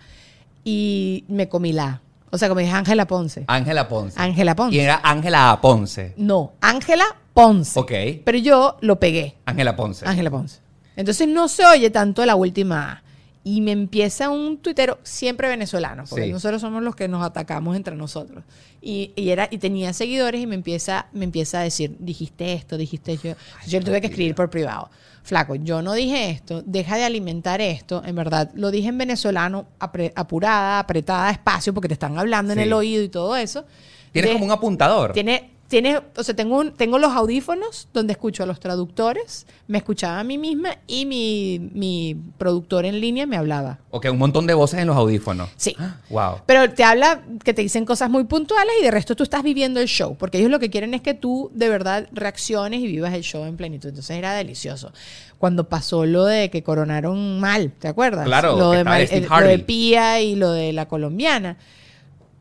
[0.62, 2.00] Y me comí la.
[2.30, 3.44] O sea, como dije Ángela Ponce.
[3.46, 4.20] Ángela Ponce.
[4.20, 4.76] Ángela Ponce.
[4.76, 6.14] Y era Ángela Ponce.
[6.16, 7.78] No, Ángela Ponce.
[7.80, 7.92] Ok.
[8.24, 9.37] Pero yo lo pegué.
[9.46, 10.07] Ángela Ponce.
[10.07, 10.61] Ángela Ponce.
[10.96, 13.02] Entonces no se oye tanto la última.
[13.46, 16.33] Y me empieza un tuitero siempre venezolano, porque Sí.
[16.33, 18.42] nosotros somos los que nos atacamos entre nosotros.
[18.80, 22.78] Y, y era, y tenía seguidores y me empieza, me empieza a decir, dijiste esto,
[22.78, 23.35] dijiste yo.
[23.66, 24.88] Yo le tuve que escribir por privado.
[25.22, 28.02] Flaco, yo no dije esto, deja de alimentar esto.
[28.04, 32.59] En verdad, lo dije en venezolano, apre- apurada, apretada, espacio, porque te están hablando en
[32.59, 33.64] el oído y todo eso.
[34.12, 35.12] Tienes De- como un apuntador.
[35.12, 39.79] tiene, tiene, o sea, tengo, un- tengo los audífonos donde escucho a los traductores, me
[39.79, 43.79] escuchaba a mí misma y mi, mi productor en línea me hablaba.
[43.90, 45.48] Ok, un montón de voces en los audífonos.
[45.57, 45.74] Sí.
[46.11, 46.40] Wow.
[46.46, 49.81] Pero te habla que te dicen cosas muy puntuales y de resto tú estás viviendo
[49.81, 53.14] el show, porque ellos lo que quieren es que tú de verdad reacciones y vivas
[53.14, 53.88] el show en plenitud.
[53.88, 54.92] Entonces era delicioso.
[55.38, 58.24] Cuando pasó lo de que coronaron mal, ¿te acuerdas?
[58.27, 59.59] Claro, lo que de, Mar- el- lo de.
[59.59, 61.57] Pía y lo de la colombiana.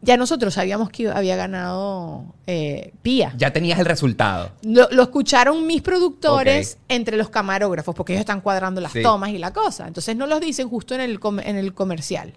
[0.06, 3.34] Ya nosotros sabíamos que había ganado eh, Pía.
[3.38, 4.52] Ya tenías el resultado.
[4.62, 9.02] Lo, lo escucharon mis productores entre los camarógrafos, porque ellos están cuadrando las Sí.
[9.02, 9.88] tomas y la cosa.
[9.88, 12.34] Entonces no los dicen justo en el, com- en el comercial.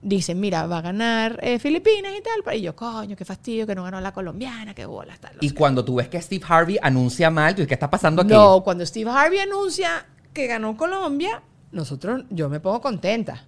[0.00, 2.54] Dicen, mira, va a ganar eh, Filipinas y tal.
[2.56, 5.32] Y yo, coño, qué fastidio que no ganó la colombiana, qué bolas, tal.
[5.40, 8.32] Y cuando tú ves que Steve Harvey anuncia mal, ¿qué está pasando aquí?
[8.32, 13.44] No, cuando Steve Harvey anuncia que ganó Colombia, nosotros, yo me pongo contenta.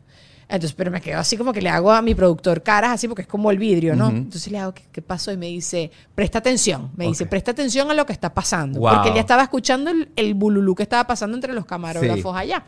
[0.51, 3.23] Entonces, pero me quedo así como que le hago a mi productor caras así porque
[3.23, 4.09] es como el vidrio, ¿no?
[4.09, 5.31] Entonces le hago, ¿qué, qué pasó?
[5.33, 6.91] Y me dice, presta atención.
[6.97, 8.81] Me dice, presta atención a lo que está pasando.
[8.81, 8.95] Wow.
[8.95, 12.39] Porque él ya estaba escuchando el, el bululú que estaba pasando entre los camarógrafos Sí.
[12.43, 12.65] allá.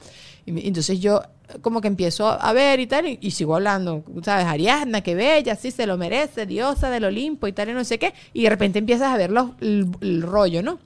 [0.47, 1.23] Y me- entonces yo
[1.61, 4.47] como que empiezo a ver y tal, y, y sigo hablando, ¿sabes?
[4.47, 7.99] Ariadna, qué bella, sí se lo merece, diosa del Olimpo y tal, y no sé
[7.99, 8.15] qué.
[8.33, 10.79] Y de repente empiezas a ver los- el, el rollo, ¿no?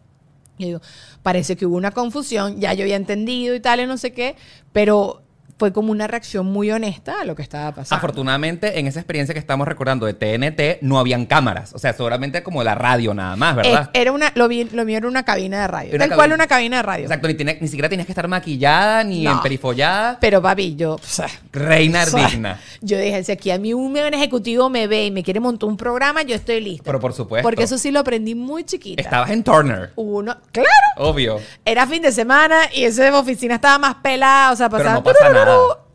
[0.59, 0.80] Yo digo,
[1.22, 4.37] parece que hubo una confusión, ya yo había entendido y tal, y no sé qué,
[4.72, 5.22] pero
[5.59, 7.97] fue como una reacción muy honesta a lo que estaba pasando.
[7.97, 11.73] Afortunadamente, en esa experiencia que estamos recordando de TNT, no habían cámaras.
[11.75, 13.90] O sea, seguramente como la radio nada más, ¿verdad?
[13.95, 15.95] Eh, era una, lo, vi- lo mío era una cabina de radio.
[15.95, 17.05] Una Tal cual una cabina de radio.
[17.05, 19.33] Exacto, ni, tiene- ni siquiera tenías que estar maquillada, ni No.
[19.33, 20.19] emperifollada.
[20.21, 20.95] Pero papi, yo...
[20.95, 22.61] o sea, Reina o sea, digna.
[22.83, 25.77] Yo dije, si aquí a mí un ejecutivo me ve y me quiere montar un
[25.79, 26.83] programa, yo estoy lista.
[26.85, 27.47] Pero por supuesto.
[27.47, 29.01] Porque eso sí lo aprendí muy chiquita.
[29.03, 30.69] Estabas en Turner, Uno, claro.
[30.99, 31.40] obvio.
[31.64, 34.95] Era fin de semana y esa oficina estaba más pelada, o sea, Pero pasaba...
[34.97, 35.45] no pasa nada.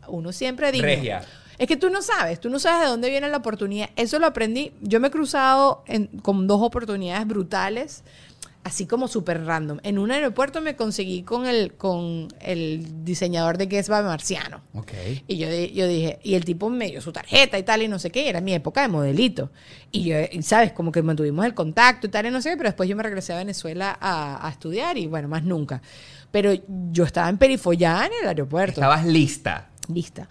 [0.08, 0.86] Uno siempre digno.
[0.86, 1.22] Regia.
[1.58, 3.90] Es que tú no sabes, tú no sabes de dónde viene la oportunidad.
[3.96, 4.72] Eso lo aprendí.
[4.80, 8.02] Yo me he cruzado en- con dos oportunidades brutales,
[8.64, 9.78] así como súper random.
[9.84, 14.60] En un aeropuerto me conseguí con el, con el diseñador de Guess by Marciano.
[15.28, 17.98] Y yo, yo dije, y el tipo me dio su tarjeta y tal, y no
[17.98, 19.50] sé qué, y era mi época de modelito.
[19.92, 22.56] Y yo, y sabes, como que mantuvimos el contacto y tal, y no sé qué,
[22.56, 25.80] pero después yo me regresé a Venezuela a, a estudiar y bueno, más nunca.
[26.32, 26.52] Pero
[26.90, 28.80] yo estaba en perifollada en el aeropuerto.
[28.80, 29.68] Estabas lista.
[29.88, 30.26] Lista.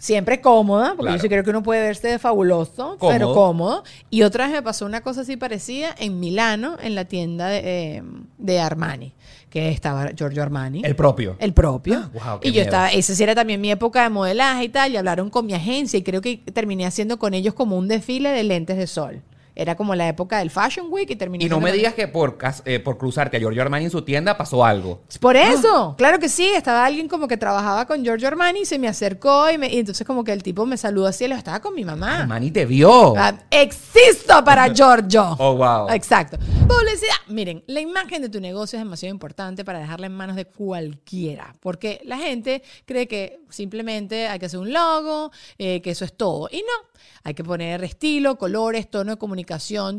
[0.00, 1.16] Siempre cómoda, porque Claro.
[1.16, 3.12] yo sí creo que uno puede verse de fabuloso, Cómodo.
[3.12, 3.82] pero cómodo.
[4.10, 7.96] Y otra vez me pasó una cosa así parecida en Milano, en la tienda de,
[7.96, 8.02] eh,
[8.38, 9.12] de Armani,
[9.50, 10.82] que estaba Giorgio Armani.
[10.84, 11.34] El propio.
[11.40, 12.10] El propio.
[12.20, 12.64] Ah, qué y yo miedo.
[12.66, 15.54] estaba, esa sí era también mi época de modelaje y tal, y hablaron con mi
[15.54, 19.22] agencia y creo que terminé haciendo con ellos como un desfile de lentes de sol.
[19.60, 22.38] Era como la época del Fashion Week y terminé Y no me digas que por,
[22.64, 25.02] eh, por cruzarte a Giorgio Armani en su tienda pasó algo.
[25.20, 28.78] Por eso, claro que sí, estaba alguien como que trabajaba con Giorgio Armani y se
[28.78, 31.34] me acercó y, me- y entonces como que el tipo me saludó así y le
[31.34, 32.20] estaba con mi mamá.
[32.20, 33.14] Armani te vio.
[33.16, 35.36] Ah, Existo para Giorgio.
[35.38, 35.90] Oh, wow.
[35.90, 36.38] Exacto.
[36.38, 37.14] Publicidad.
[37.26, 41.54] Miren, la imagen de tu negocio es demasiado importante para dejarla en manos de cualquiera,
[41.60, 46.12] porque la gente cree que simplemente hay que hacer un logo, eh, que eso es
[46.16, 46.48] todo.
[46.52, 46.88] Y no,
[47.24, 49.47] hay que poner estilo, colores, tono de comunicación,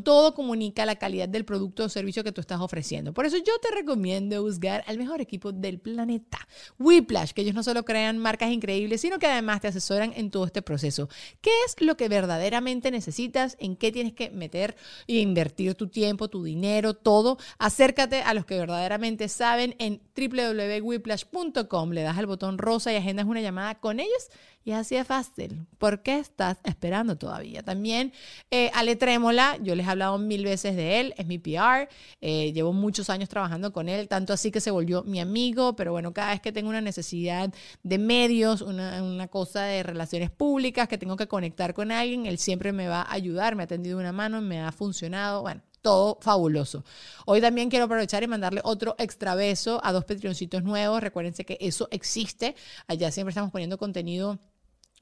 [0.03, 3.13] todo comunica la calidad del producto o servicio que tú estás ofreciendo.
[3.13, 7.63] Por eso yo te recomiendo buscar al mejor equipo del planeta, Whiplash, que ellos no
[7.63, 11.09] solo crean marcas increíbles, sino que además te asesoran en todo este proceso.
[11.41, 13.57] ¿Qué es lo que verdaderamente necesitas?
[13.59, 14.75] ¿En qué tienes que meter
[15.07, 17.38] e invertir tu tiempo, tu dinero, todo?
[17.57, 21.91] Acércate a los que verdaderamente saben en www.whiplash.com.
[21.91, 24.29] Le das al botón rosa y agendas una llamada con ellos
[24.63, 25.65] y así de fácil.
[25.78, 27.63] ¿Por qué estás esperando todavía?
[27.63, 28.13] También
[28.52, 31.89] eh, Ale Trémola, yo les he hablado mil veces de él, es mi PR,
[32.22, 35.91] eh, llevo muchos años trabajando con él, tanto así que se volvió mi amigo, pero
[35.91, 40.88] bueno, cada vez que tengo una necesidad de medios, una, una cosa de relaciones públicas,
[40.88, 43.98] que tengo que conectar con alguien, él siempre me va a ayudar, me ha tendido
[43.98, 46.84] una mano, me ha funcionado, bueno, todo fabuloso.
[47.26, 51.02] Hoy también quiero aprovechar y mandarle otro extra beso a dos Patreoncitos nuevos.
[51.02, 52.56] Recuérdense que eso existe.
[52.88, 54.39] Allá siempre estamos poniendo contenido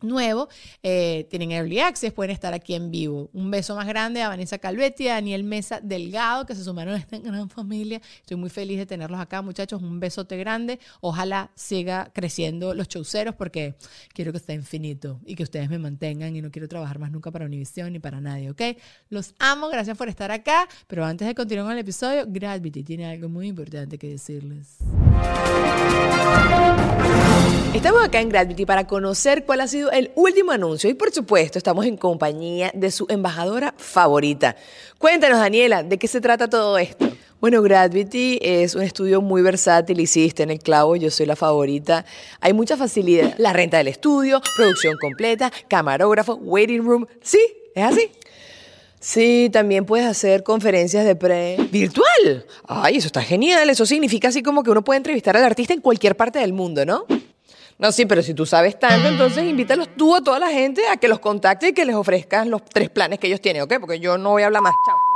[0.02, 0.50] nuevo,
[0.84, 3.30] eh, tienen Early Access, pueden estar aquí en vivo.
[3.34, 6.98] Un beso más grande a Vanessa Calvetti, a Daniel Mesa Delgado, que se sumaron a
[6.98, 8.02] esta gran familia.
[8.20, 9.82] Estoy muy feliz de tenerlos acá, muchachos.
[9.82, 10.80] Un besote grande.
[11.02, 13.76] Ojalá siga creciendo los chauceros porque
[14.14, 17.32] quiero que esté infinito y que ustedes me mantengan y no quiero trabajar más nunca
[17.32, 18.62] para Univision ni para nadie, ¿ok?
[19.10, 20.68] Los amo, gracias por estar acá.
[20.88, 24.78] Pero antes de continuar con el episodio, Gravity tiene algo muy importante que decirles.
[27.78, 31.60] Estamos acá en Gravity para conocer cuál ha sido el último anuncio y por supuesto
[31.60, 34.56] estamos en compañía de su embajadora favorita.
[34.98, 37.08] Cuéntanos Daniela, ¿de qué se trata todo esto?
[37.40, 42.04] Bueno, Gravity es un estudio muy versátil, hiciste en el clavo, yo soy la favorita.
[42.42, 43.36] Hay mucha facilidad.
[43.38, 47.06] La renta del estudio, producción completa, camarógrafo, waiting room.
[47.22, 47.40] ¿Sí?
[47.76, 48.10] ¿Es así?
[49.00, 52.48] Sí, también puedes hacer conferencias de pre virtual.
[52.68, 53.70] Ay, eso está genial.
[53.70, 56.84] Eso significa así como que uno puede entrevistar al artista en cualquier parte del mundo,
[56.84, 57.06] ¿no?
[57.80, 60.98] No, sí, pero si tú sabes tanto, entonces invítalos tú a toda la gente a
[60.98, 63.76] que los contacte y que les ofrezcas los tres planes que ellos tienen, ¿ok?
[63.80, 64.74] Porque yo no voy a hablar más.
[64.86, 65.08] Chao.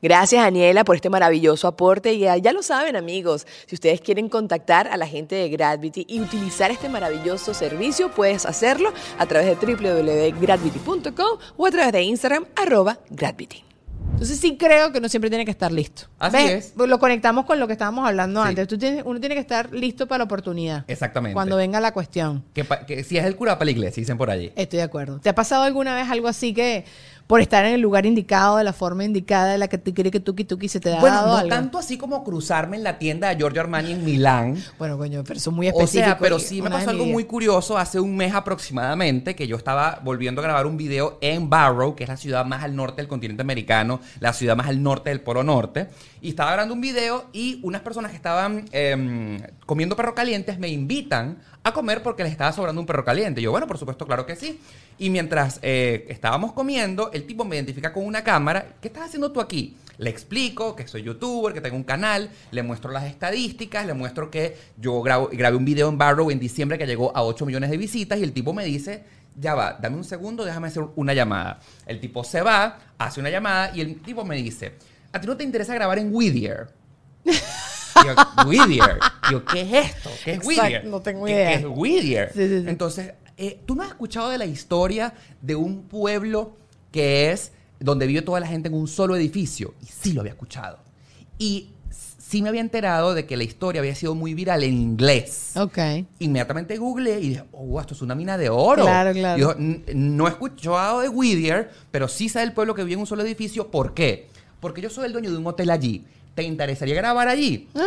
[0.00, 2.14] Gracias, Daniela, por este maravilloso aporte.
[2.14, 6.04] Y ya, ya lo saben, amigos, si ustedes quieren contactar a la gente de Gravity
[6.08, 12.02] y utilizar este maravilloso servicio, puedes hacerlo a través de www.gravity.com o a través de
[12.02, 13.71] Instagram, arroba Gravity.
[14.12, 16.02] Entonces sí creo que uno siempre tiene que estar listo.
[16.18, 16.72] Así ¿Ves?
[16.78, 16.86] es.
[16.88, 18.48] Lo conectamos con lo que estábamos hablando Sí.
[18.50, 18.68] antes.
[18.68, 20.84] Tú tienes- uno tiene que estar listo para la oportunidad.
[20.86, 21.34] Exactamente.
[21.34, 22.44] Cuando venga la cuestión.
[22.54, 24.52] Que si es el cura para la iglesia, dicen por allí.
[24.54, 25.18] Estoy de acuerdo.
[25.20, 26.84] ¿Te ha pasado alguna vez algo así que
[27.26, 30.10] por estar en el lugar indicado, de la forma indicada, de la que tú quieres
[30.12, 31.48] que tuki tuki se te ha Bueno, dado no algo?
[31.48, 34.56] tanto así como cruzarme en la tienda de Giorgio Armani en Milán.
[34.78, 36.04] Bueno, coño, pero eso es muy O específico.
[36.06, 40.00] sea, pero sí me pasó algo muy curioso hace un mes aproximadamente que yo estaba
[40.04, 43.08] volviendo a grabar un video en Barrow, que es la ciudad más al norte del
[43.08, 45.88] continente americano, la ciudad más al norte del Polo Norte,
[46.20, 50.68] y estaba grabando un video y unas personas que estaban em, comiendo perro calientes me
[50.68, 53.40] invitan a comer porque les estaba sobrando un perro caliente.
[53.40, 54.60] Y yo, bueno, por supuesto, claro que sí.
[54.98, 58.74] Y mientras eh, estábamos comiendo, el tipo me identifica con una cámara.
[58.80, 59.76] ¿Qué estás haciendo tú aquí?
[59.98, 64.30] Le explico que soy youtuber, que tengo un canal, le muestro las estadísticas, le muestro
[64.30, 67.70] que yo grabo, grabé un video en Barrow en diciembre que llegó a 8 millones
[67.70, 69.04] de visitas y el tipo me dice,
[69.38, 71.60] ya va, dame un segundo, déjame hacer una llamada.
[71.86, 74.72] El tipo se va, hace una llamada y el tipo me dice,
[75.12, 76.68] ¿a ti no te interesa grabar en Whittier?
[78.04, 78.98] Yo, Whittier.
[79.30, 80.10] Yo, ¿qué es esto?
[80.24, 80.84] ¿Qué es Exacto, Whittier?
[80.86, 81.48] no tengo ¿Qué- idea.
[81.48, 82.32] ¿Qué es Whittier?
[82.34, 82.68] Sí, sí, sí.
[82.68, 86.56] Entonces, eh, ¿tú no has escuchado de la historia de un pueblo
[86.90, 89.74] que es donde vive toda la gente en un solo edificio?
[89.82, 90.78] Y sí lo había escuchado.
[91.38, 95.52] Y sí me había enterado de que la historia había sido muy viral en inglés.
[95.56, 95.78] Ok.
[96.20, 98.84] Inmediatamente googleé y dije, oh, esto es una mina de oro.
[98.84, 99.38] Claro, claro.
[99.38, 103.00] Yo, "N- no he escuchado de Whittier, pero sí sé del pueblo que vive en
[103.00, 103.70] un solo edificio.
[103.70, 104.28] ¿Por qué?
[104.60, 106.06] Porque yo soy el dueño de un hotel allí.
[106.34, 107.68] ¿Te interesaría grabar allí?
[107.74, 107.86] Ah.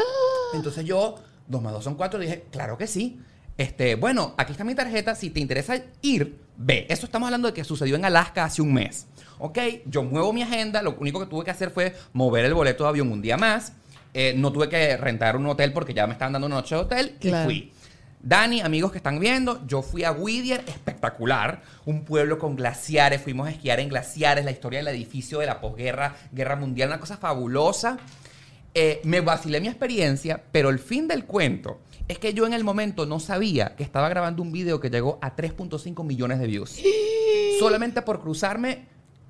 [0.53, 1.15] Entonces yo,
[1.47, 3.19] dos más dos son cuatro, dije, claro que sí.
[3.57, 5.15] Este, bueno, aquí está mi tarjeta.
[5.15, 6.85] Si te interesa ir, ve.
[6.89, 9.07] Eso estamos hablando de que sucedió en Alaska hace un mes.
[9.39, 10.81] Ok, yo muevo mi agenda.
[10.81, 13.73] Lo único que tuve que hacer fue mover el boleto de avión un día más.
[14.13, 16.81] Eh, no tuve que rentar un hotel porque ya me estaban dando una noche de
[16.81, 17.45] hotel y Claro.
[17.45, 17.71] fui.
[18.21, 23.47] Dani, amigos que están viendo, yo fui a Whittier, espectacular, un pueblo con glaciares, fuimos
[23.47, 27.17] a esquiar en glaciares, la historia del edificio de la posguerra, guerra mundial, una cosa
[27.17, 27.97] fabulosa.
[28.77, 32.63] Eh, me vacilé mi experiencia, pero el fin del cuento es que yo en el
[32.65, 36.77] momento no sabía que estaba grabando un video que llegó a 3.5 millones de views.
[37.59, 38.85] Solamente por cruzarme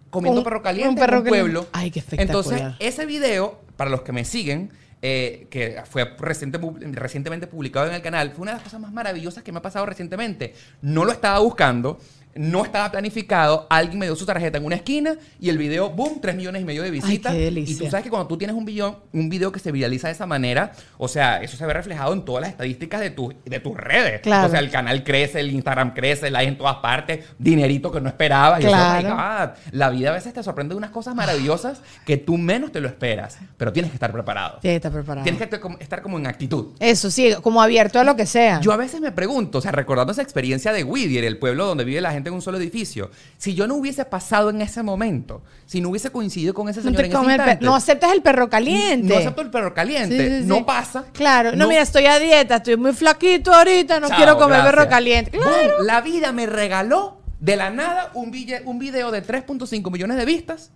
[0.10, 1.52] comiendo Un- perro caliente un perro en un caliente.
[1.54, 1.68] pueblo.
[1.74, 2.28] Ay, qué espectacular.
[2.60, 6.60] Entonces, ese video, para los que me siguen, eh, que fue reciente-
[6.94, 9.62] recientemente publicado en el canal, fue una de las cosas más maravillosas que me ha
[9.62, 10.56] pasado recientemente.
[10.82, 12.00] No lo estaba buscando.
[12.36, 16.20] No estaba planificado, alguien me dio su tarjeta en una esquina y el video, boom,
[16.22, 17.32] 3 millones y medio de visitas.
[17.34, 17.86] qué y delicia.
[17.86, 20.26] tú sabes que cuando tú tienes un video, un video que se viraliza de esa
[20.26, 23.78] manera, o sea, eso se ve reflejado en todas las estadísticas de, tu- de tus
[23.78, 24.20] redes.
[24.22, 24.48] Claro.
[24.48, 28.02] O sea, el canal crece, el Instagram crece, la hay en todas partes, dinerito que
[28.02, 28.60] no esperabas.
[28.60, 29.08] Y yo, Claro.
[29.08, 29.50] "Oh my God".
[29.72, 32.88] La vida a veces te sorprende de unas cosas maravillosas que tú menos te lo
[32.90, 34.60] esperas, pero tienes que estar preparado.
[34.60, 35.24] Tiene que estar preparado.
[35.24, 36.74] Tienes que estar como- estar como en actitud.
[36.80, 38.60] Eso sí, como abierto a lo que sea.
[38.60, 41.86] Yo a veces me pregunto, o sea, recordando esa experiencia de Whittier, el pueblo donde
[41.86, 45.42] vive la gente en un solo edificio, si yo no hubiese pasado en ese momento,
[45.66, 48.50] si no hubiese coincidido con ese no, señor en ese instante, no aceptas el perro
[48.50, 49.08] caliente.
[49.08, 50.48] no acepto el perro caliente, Sí, sí, sí.
[50.48, 51.06] no pasa.
[51.14, 54.76] Claro, no, mira, estoy a dieta, estoy muy flaquito ahorita, no Chao, quiero comer gracias.
[54.76, 55.38] perro caliente.
[55.38, 55.86] Boom.
[55.86, 58.32] La vida me regaló de la nada un,
[58.66, 60.72] un video de 3.5 millones de vistas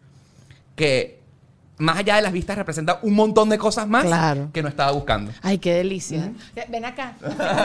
[0.76, 1.20] que
[1.80, 4.50] más allá de las vistas representa un montón de cosas más Claro.
[4.54, 5.32] que no estaba buscando.
[5.42, 6.32] Ay, qué delicia.
[6.70, 7.16] Ven acá,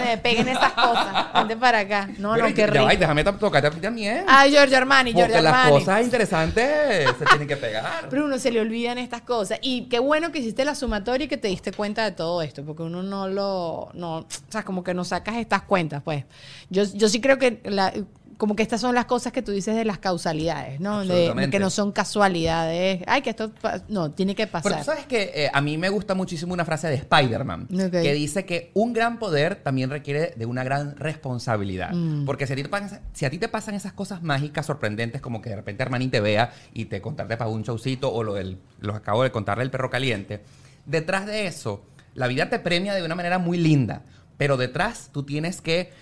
[0.05, 1.33] me peguen esas cosas.
[1.35, 2.07] Vente para acá.
[2.19, 4.25] No, Pero, no, qué ya va, déjame to- tocarte a ti también.
[4.27, 5.71] Ay, Giorgio Armani, porque Giorgio las Armani.
[5.79, 8.07] cosas interesantes se tienen que pegar.
[8.09, 9.59] Pero uno se le olvidan estas cosas.
[9.63, 12.65] Y qué bueno que hiciste la sumatoria y que te diste cuenta de todo esto,
[12.65, 13.91] porque uno no lo.
[13.95, 16.25] No, o sea, como que no sacas estas cuentas, pues.
[16.71, 17.61] Yo, yo sí creo que.
[17.65, 17.93] La,
[18.37, 21.05] como que estas son las cosas que tú dices de las causalidades, ¿no?
[21.05, 23.03] De, que no son casualidades.
[23.07, 23.53] Ay, que esto.
[23.89, 24.79] No, tiene que Pero pasar.
[24.79, 28.45] tú sabes que eh, a mí me gusta muchísimo una frase de Spider-Man que dice
[28.45, 31.93] que un gran poder también requiere de una gran responsabilidad.
[31.93, 32.25] Mm.
[32.25, 35.21] Porque si a, ti te pasan, si a ti te pasan esas cosas mágicas, sorprendentes,
[35.21, 38.35] como que de repente Armani te vea y te contarte para un showcito o lo
[38.35, 40.43] del, lo acabo de contarle el perro caliente,
[40.87, 44.03] detrás de eso, la vida te premia de una manera muy linda.
[44.37, 45.93] Pero detrás tú tienes que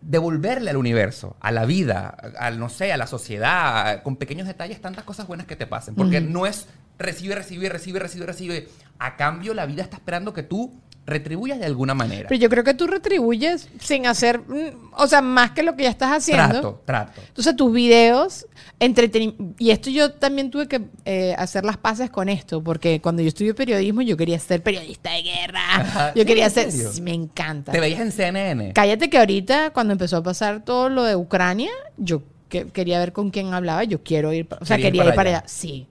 [0.00, 2.08] devolverle al universo, a la vida,
[2.38, 5.94] al no sé, a la sociedad, con pequeños detalles, tantas cosas buenas que te pasen.
[5.94, 6.66] Porque no es
[6.98, 8.68] recibe, recibe, recibe, recibe, recibe.
[8.98, 12.28] A cambio, la vida está esperando que tú retribuyas de alguna manera.
[12.28, 14.40] Pero yo creo que tú retribuyes sin hacer.
[14.40, 16.48] mm, O sea, más que lo que ya estás haciendo.
[16.60, 17.20] Trato, trato.
[17.28, 18.46] Entonces tus videos,
[18.78, 23.22] entretenimiento, y esto yo también tuve que eh, hacer las paces con esto, porque cuando
[23.22, 26.12] yo estudié periodismo yo quería ser periodista de guerra, Ajá.
[26.14, 26.26] yo ¿Sí?
[26.26, 27.72] quería ¿En ser, sí, me encanta.
[27.72, 28.72] Te veías en CNN.
[28.72, 33.12] Cállate que ahorita cuando empezó a pasar todo lo de Ucrania, yo que- quería ver
[33.12, 35.38] con quién hablaba, yo quiero ir, o sea, Quería ir para ir para allá.
[35.38, 35.86] allá, sí.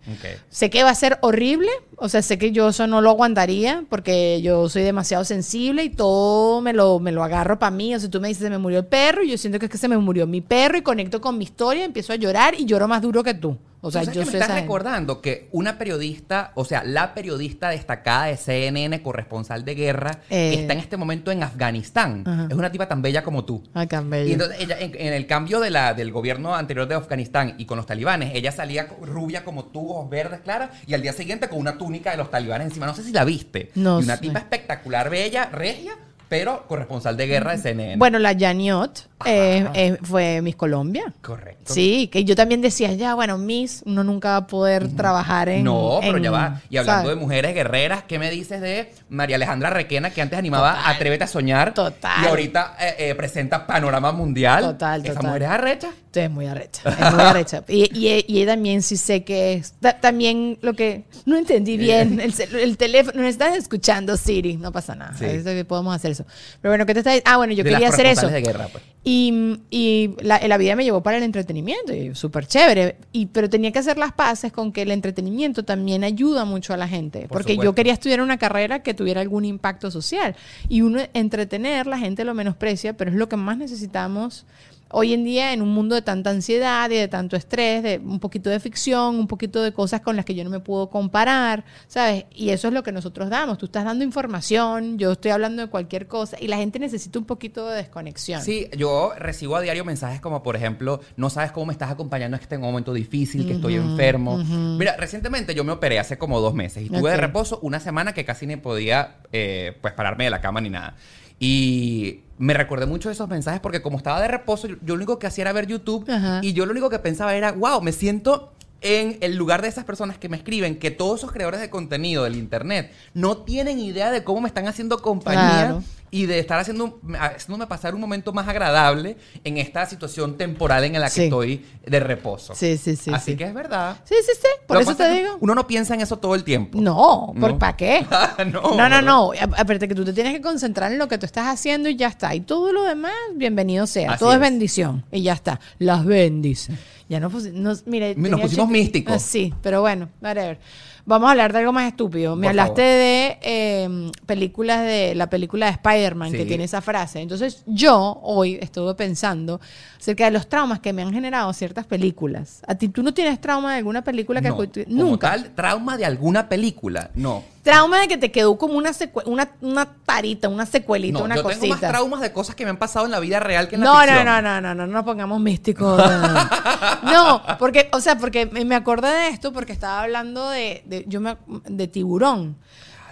[0.49, 3.83] Sé que va a ser horrible, o sea, sé que yo eso no lo aguantaría
[3.89, 7.93] porque yo soy demasiado sensible y todo me lo, me lo agarro para mí.
[7.95, 9.71] O sea, tú me dices, se me murió el perro y yo siento que es
[9.71, 12.65] que se me murió mi perro y conecto con mi historia, empiezo a llorar y
[12.65, 13.57] lloro más duro que tú.
[13.81, 18.25] O sea, yo que me estás recordando que una periodista, o sea, la periodista destacada
[18.25, 20.55] de CNN, corresponsal de guerra, Eh.
[20.59, 22.47] está en este momento en Afganistán, Ajá.
[22.49, 23.63] es una tipa tan bella como tú.
[23.73, 24.29] Ay, tan bello.
[24.29, 27.65] Y entonces ella, en, en el cambio de la, del gobierno anterior de Afganistán y
[27.65, 31.47] con los talibanes, ella salía rubia como tú, ojos verdes claras, y al día siguiente
[31.47, 32.87] con una túnica de los talibanes encima.
[32.87, 33.71] No sé si la viste.
[33.75, 34.21] No y una sé.
[34.21, 35.93] tipa espectacular, bella, regia,
[36.29, 37.97] pero corresponsal de guerra de CNN.
[37.97, 41.13] Bueno, la Janiot eh, eh, fue Miss Colombia.
[41.21, 41.73] correcto.
[41.73, 45.63] Sí, que yo también decía, ya, bueno, Miss, uno nunca va a poder trabajar en.
[45.63, 46.61] No, pero en- ya va.
[46.69, 47.15] Y hablando ¿sabes?
[47.17, 50.95] de mujeres guerreras, ¿qué me dices de María Alejandra Requena, que antes animaba Total.
[50.95, 51.73] Atrévete a Soñar?
[51.73, 52.23] Total.
[52.23, 54.63] Y ahorita eh, presenta Panorama Mundial.
[54.63, 55.25] Total, Esa total.
[55.27, 55.89] mujer es arrecha.
[56.13, 56.81] Sí, es muy arrecha.
[56.89, 57.63] Es muy arrecha.
[57.67, 59.73] Y, y, también sí sé que es.
[59.79, 61.03] ta- también lo que.
[61.25, 62.19] No entendí bien.
[62.19, 63.21] El, el teléfono.
[63.21, 64.57] Nos estás escuchando, Siri.
[64.57, 65.13] No pasa nada.
[65.17, 65.25] Sí.
[65.25, 66.25] Es que podemos hacer eso.
[66.61, 67.31] Pero bueno, ¿qué te está diciendo?
[67.31, 68.21] Ah, bueno, yo De quería hacer eso.
[68.21, 68.83] corresponsales de guerra, pues.
[69.03, 72.97] Y, y la, la vida me llevó para el entretenimiento, y súper chévere.
[73.13, 76.77] Y, pero tenía que hacer las paces con que el entretenimiento también ayuda mucho a
[76.77, 77.21] la gente.
[77.21, 80.35] Por porque yo quería estudiar una carrera que tuviera algún impacto social.
[80.67, 84.45] Y uno entretener, la gente lo menosprecia, pero es lo que más necesitamos
[84.89, 88.19] hoy en día en un mundo de tanta ansiedad y de tanto estrés, de un
[88.19, 91.65] poquito de ficción, un poquito de cosas con las que yo no me puedo comparar,
[91.87, 92.25] ¿sabes?
[92.33, 93.57] Y eso es lo que nosotros damos.
[93.57, 97.25] Tú estás dando información, yo estoy hablando de cualquier cosa y la gente necesita un
[97.25, 98.41] poquito de desconexión.
[98.41, 102.37] Sí, yo recibo a diario mensajes como, por ejemplo, no sabes cómo me estás acompañando
[102.37, 104.37] en este momento difícil, que estoy enfermo.
[104.37, 108.13] Mira, recientemente yo me operé hace como dos meses y estuve de reposo una semana
[108.13, 110.95] que casi ni podía eh, pues pararme de la cama ni nada.
[111.39, 114.95] Y me recordé mucho de esos mensajes porque como estaba de reposo, yo, yo lo
[114.95, 116.39] único que hacía era ver YouTube Ajá.
[116.43, 119.85] y yo lo único que pensaba era, wow, me siento en el lugar de esas
[119.85, 124.11] personas que me escriben, que todos esos creadores de contenido del Internet no tienen idea
[124.11, 125.83] de cómo me están haciendo compañía Claro.
[126.11, 130.93] y de estar haciendo, haciéndome pasar un momento más agradable en esta situación temporal en
[130.93, 131.23] la que Sí.
[131.23, 132.53] estoy de reposo.
[132.55, 133.37] Sí, sí, sí, Así sí.
[133.37, 133.97] que es verdad.
[134.05, 134.47] Sí, sí, sí.
[134.67, 135.37] Por Lo eso te digo.
[135.41, 136.79] Uno no piensa en eso todo el tiempo.
[136.79, 137.59] No, ¿por No.
[137.59, 138.05] para qué?
[138.51, 139.31] no, No, no, no.
[139.57, 142.07] Aparte que tú te tienes que concentrar en lo que tú estás haciendo y ya
[142.07, 142.33] está.
[142.35, 144.11] Y todo lo demás, bienvenido sea.
[144.11, 144.41] Así todo es es.
[144.41, 145.03] bendición.
[145.11, 145.59] Y ya está.
[145.79, 146.73] Las bendice.
[147.09, 149.15] Ya no, pusi- nos, mire, Nos pusimos místicos.
[149.15, 150.59] Ah, Sí, pero bueno, whatever.
[151.05, 152.35] Vamos a hablar de algo más estúpido.
[152.35, 152.97] Me Por hablaste favor.
[152.97, 157.21] de eh, películas de la película de Spider-Man que tiene esa frase.
[157.21, 159.61] Entonces, yo hoy estuve pensando
[159.97, 162.61] acerca de los traumas que me han generado ciertas películas.
[162.67, 165.29] ¿A ti tú no tienes trauma de alguna película que No, como nunca?
[165.29, 167.09] tal, trauma de alguna película.
[167.15, 167.41] No.
[167.71, 168.91] Trauma de que te quedó como una
[169.25, 171.61] una, una tarita, una secuelita, No, una yo cosita.
[171.61, 173.81] tengo más traumas de cosas que me han pasado en la vida real que en
[173.81, 174.25] la No, no, ficción.
[174.25, 176.01] no, no, no, no, no nos pongamos místicos.
[177.03, 181.19] no, porque, o sea, porque me acordé de esto porque estaba hablando de, de- yo
[181.21, 182.57] me, de tiburón.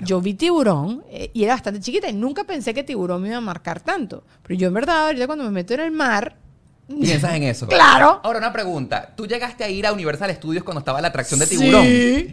[0.02, 3.38] Yo vi tiburón eh, y era bastante chiquita y nunca pensé que tiburón me iba
[3.38, 4.24] a marcar tanto.
[4.44, 6.38] Pero yo en verdad, ahorita cuando me meto en el mar,
[6.88, 7.66] Piensas en eso.
[7.70, 8.20] Claro.
[8.24, 9.12] Ahora, una pregunta.
[9.16, 11.58] ¿Tú llegaste a ir a Universal Studios cuando estaba la atracción de Sí.
[11.58, 11.86] tiburón?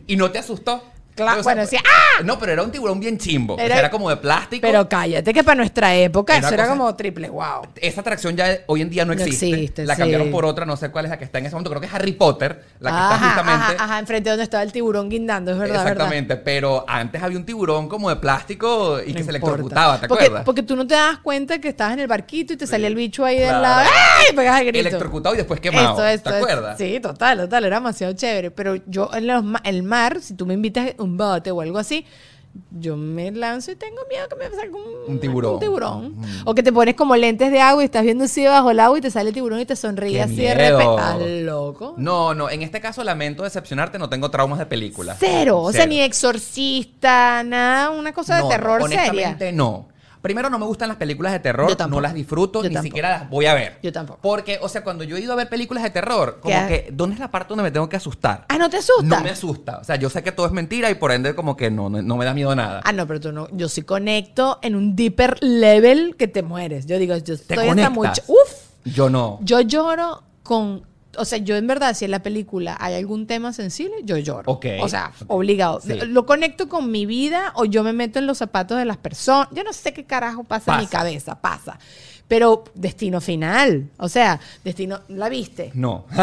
[0.07, 0.85] ¿Y no te asustó?
[1.15, 2.23] Claro, O sea, bueno, decía, ¡ah!
[2.25, 3.55] No, pero era un tiburón bien chimbo.
[3.57, 4.63] Era- Era, era como de plástico.
[4.63, 7.63] pero cállate que para nuestra época Era eso era como triple wow.
[7.77, 9.49] Esa atracción ya hoy en día no No existe.
[9.51, 10.01] existe, la sí.
[10.01, 11.71] cambiaron por otra, no sé cuál es la que está en ese momento.
[11.71, 13.75] Creo que es Harry Potter, la que ajá, está justamente.
[13.77, 15.93] ajá, ajá, enfrente de donde estaba el tiburón guindando, es verdad, verdad.
[15.93, 19.31] Exactamente, pero antes había un tiburón como de plástico y No que se importa.
[19.31, 20.45] electrocutaba, ¿te porque, acuerdas?
[20.45, 22.95] Porque tú no te das cuenta que estabas en el barquito y te salía el
[22.95, 23.63] bicho ahí del Claro.
[23.63, 23.91] lado.
[23.91, 24.27] ¡Ay!
[24.31, 24.89] Y pegas el grito.
[24.89, 25.93] Electrocutado y después quemado.
[25.93, 26.79] Eso, eso, ¿Te acuerdas?
[26.79, 27.65] Sí, total, total.
[27.65, 28.51] Era demasiado chévere.
[28.51, 32.05] Pero yo en los el mar, si tú me invitas un bote o algo así,
[32.70, 35.55] yo me lanzo y tengo miedo que me salga un, Un tiburón.
[35.55, 36.16] un tiburón.
[36.44, 38.98] O que te pones como lentes de agua y estás viendo así debajo del agua
[38.98, 40.84] y te sale el tiburón y te sonríe ¡Qué así de repente.
[40.94, 41.94] ¿Estás loco?
[41.96, 45.16] No, no, en este caso lamento decepcionarte, no tengo traumas de película.
[45.18, 45.61] Cero.
[45.62, 49.03] O sea, ni exorcista, nada, una cosa de terror no, seria.
[49.03, 49.88] honestamente no.
[50.23, 51.97] Primero no me gustan las películas de terror, Yo tampoco.
[52.01, 52.89] no las disfruto, Yo ni tampoco.
[52.91, 53.79] siquiera las voy a ver.
[53.83, 54.20] Yo tampoco.
[54.23, 56.85] Porque, o sea, cuando yo he ido a ver películas de terror, como ¿Qué?
[56.87, 58.47] que, ¿dónde es la parte donde me tengo que asustar?
[58.49, 59.03] Ah, ¿no te asusta?
[59.18, 59.79] No me asusta.
[59.79, 62.01] O sea, yo sé que todo es mentira y por ende como que no, no,
[62.01, 62.81] no me da miedo nada.
[62.85, 63.49] Ah, no, pero tú no.
[63.53, 66.87] Yo sí conecto en un deeper level que te mueres.
[66.87, 68.23] Yo digo, yo ¿Te estoy hasta mucho.
[68.29, 68.53] Uf.
[68.85, 69.39] Yo no.
[69.43, 70.85] Yo lloro con.
[71.19, 74.51] O sea, yo en verdad, si en la película hay algún tema sensible, yo lloro.
[74.51, 74.67] Ok.
[74.81, 75.81] O sea, obligado.
[75.81, 75.95] Sí.
[76.07, 79.49] Lo conecto con mi vida o yo me meto en los zapatos de las personas.
[79.53, 81.79] Yo no sé qué carajo pasa, en mi cabeza, pasa.
[82.29, 83.91] Pero destino final.
[83.99, 85.01] O sea, destino.
[85.09, 85.71] ¿La viste?
[85.75, 86.07] No.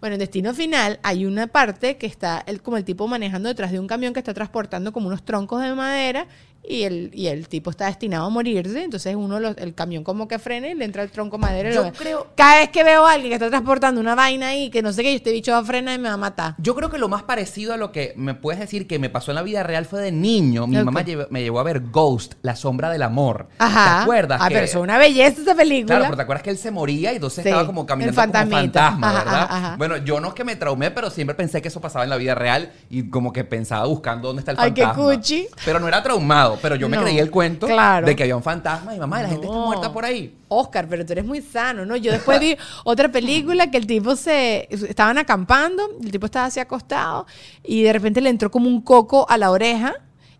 [0.00, 3.72] Bueno, en Destino Final hay una parte que está el, como el tipo manejando detrás
[3.72, 6.26] de un camión que está transportando como unos troncos de madera
[6.68, 8.82] y el, y el tipo está destinado a morirse.
[8.82, 11.70] Entonces uno el camión como que frena y le entra el tronco de madera.
[11.72, 14.70] Yo lo- creo- Cada vez que veo a alguien que está transportando una vaina ahí
[14.70, 16.54] que no sé qué, este bicho va a frenar y me va a matar.
[16.58, 19.30] Yo creo que lo más parecido a lo que me puedes decir que me pasó
[19.30, 20.66] en la vida real fue de niño.
[20.66, 23.48] Mi mamá me llevó a ver Ghost, La Sombra del Amor.
[23.58, 23.98] Ajá.
[23.98, 24.40] ¿Te acuerdas?
[24.42, 25.86] Ah, que- pero es una belleza esa película.
[25.96, 28.30] Claro, pero te acuerdas que él se moría y entonces Sí, estaba como caminando el
[28.30, 29.42] como fantasma, Ajá, ¿verdad?
[29.42, 29.76] ajá, ajá.
[29.76, 32.16] Bueno, yo no es que me traumé, pero siempre pensé que eso pasaba en la
[32.16, 35.14] vida real y como que pensaba buscando dónde está el Ay, qué fantasma.
[35.14, 35.46] cuchi.
[35.64, 38.06] Pero no era traumado, pero yo me No, creí el cuento claro.
[38.06, 40.34] de que había un fantasma y mamá, la gente está muerta por ahí.
[40.48, 41.96] Oscar, pero tú eres muy sano, ¿no?
[41.96, 44.68] Yo después vi otra película que el tipo se...
[44.70, 47.26] Estaban acampando, el tipo estaba así acostado
[47.64, 49.94] y de repente le entró como un coco a la oreja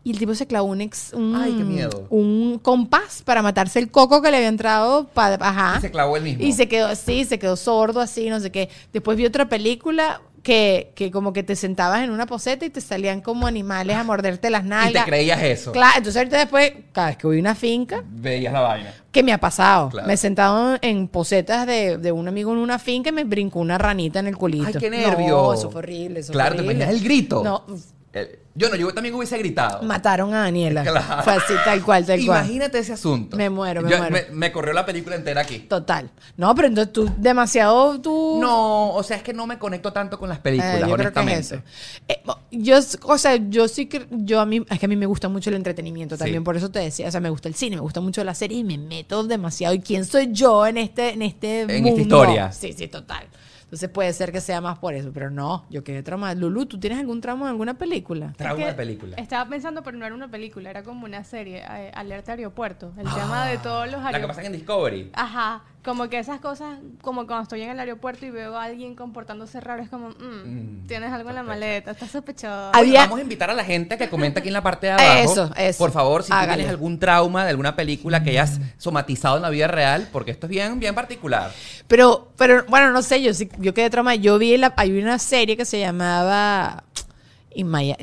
[0.05, 2.07] y el tipo se clavó un, ex, un, Ay, qué miedo.
[2.11, 5.09] un compás para matarse el coco que le había entrado.
[5.09, 5.79] pa- ajá.
[5.79, 6.45] Y se clavó él mismo.
[6.45, 8.69] Y se quedó así, se quedó sordo así, no sé qué.
[8.93, 12.81] Después vi otra película que, que como que te sentabas en una poseta y te
[12.81, 15.05] salían como animales a morderte las Y te nalgas.
[15.05, 15.73] creías eso.
[15.73, 18.95] Claro, entonces ahorita después, cada vez que voy a una finca, Veías la vaina.
[19.11, 19.89] ¿Qué me ha pasado?
[19.89, 20.07] Claro.
[20.07, 23.59] Me he sentado en posetas de, de un amigo en una finca y me brincó
[23.59, 24.67] una ranita en el culito.
[24.69, 25.53] Ay, qué No, nervio.
[25.53, 26.21] eso fue horrible.
[26.21, 26.85] Eso Claro, fue te horrible.
[26.85, 27.43] imaginas el grito.
[27.43, 27.65] No,
[28.59, 29.83] Yo no, yo también hubiese gritado.
[29.83, 30.83] mataron a Daniela.
[30.91, 31.23] Claro.
[31.25, 32.45] Fue así, tal cual, tal cual.
[32.45, 33.37] Imagínate ese asunto.
[33.37, 34.12] Me muero, me Yo- muero.
[34.12, 35.59] Me, me corrió la película entera aquí.
[35.61, 36.11] Total.
[36.37, 38.39] No, pero entonces tú demasiado tú.
[38.41, 41.12] No, o sea, es que no me conecto tanto con las películas, Eh, yo creo
[41.12, 41.39] que honestamente.
[41.41, 41.62] es eso.
[42.09, 45.07] Eh, yo, o sea, yo sí que, yo a mí, es que a mí me
[45.07, 46.45] gusta mucho el entretenimiento también, Sí.
[46.45, 48.59] por eso te decía, o sea, me gusta el cine, me gusta mucho la serie
[48.59, 49.75] y me meto demasiado.
[49.75, 52.01] ¿Y quién soy yo en este, en este esta mundo?
[52.01, 52.53] historia.
[52.53, 53.27] Sí, sí, total.
[53.67, 56.37] Entonces puede ser que sea más por eso, pero no, yo quedé traumada.
[56.37, 58.33] Lulu, ¿tú tienes algún trauma en alguna película?
[58.37, 59.17] Trauma Es de película.
[59.17, 62.93] Estaba pensando, pero no era una película, era como una serie, eh, Alerta Aeropuerto.
[62.97, 64.37] El tema de todos los La que aeropuertos.
[64.37, 65.11] pasa en Discovery.
[65.14, 68.95] Ajá, como que esas cosas, como cuando estoy en el aeropuerto y veo a alguien
[68.95, 72.72] comportándose raro, es como, mm, Mm, tienes algo en la maleta, estás sospechoso.
[72.74, 74.93] Había- vamos a invitar a la gente a que comente aquí en la parte de
[74.93, 75.32] abajo.
[75.32, 75.78] Eso, eso.
[75.78, 79.49] Por favor, si tú tienes algún trauma de alguna película que hayas somatizado en la
[79.51, 81.53] vida real, porque esto es bien, bien particular.
[81.89, 84.16] Pero, pero bueno, no sé, yo sí, yo quedé traumada.
[84.16, 86.82] Yo vi, la, hay una serie que se llamaba
[87.59, 87.97] In My-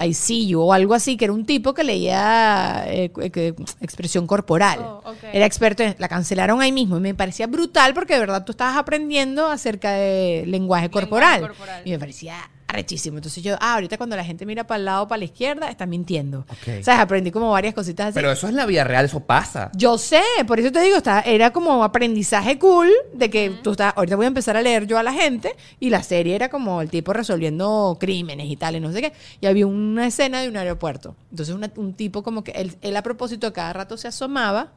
[0.00, 4.26] I See You o algo así, que era un tipo que leía eh, que- expresión
[4.26, 4.78] corporal.
[4.80, 5.02] Oh.
[5.32, 8.52] Era experto en, la cancelaron ahí mismo y me parecía brutal porque de verdad tú
[8.52, 11.40] estabas aprendiendo acerca de lenguaje corporal.
[11.40, 11.82] corporal.
[11.84, 12.36] Y me parecía
[12.72, 13.18] arrechísimo.
[13.18, 15.86] Entonces yo, ah, ahorita cuando la gente mira para el lado, para la izquierda, está
[15.86, 16.40] mintiendo.
[16.40, 16.80] Ok.
[16.80, 18.14] O sea, aprendí como varias cositas así.
[18.14, 19.70] Pero eso es la vida real, eso pasa.
[19.74, 23.92] Yo sé, por eso te digo, está, era como aprendizaje cool de que tú estás,
[23.96, 26.80] ahorita voy a empezar a leer yo a la gente y la serie era como
[26.82, 29.12] el tipo resolviendo crímenes y tal y no sé qué.
[29.40, 31.14] Y había una escena de un aeropuerto.
[31.30, 34.72] Entonces una- un tipo como que él, él a propósito cada rato se asomaba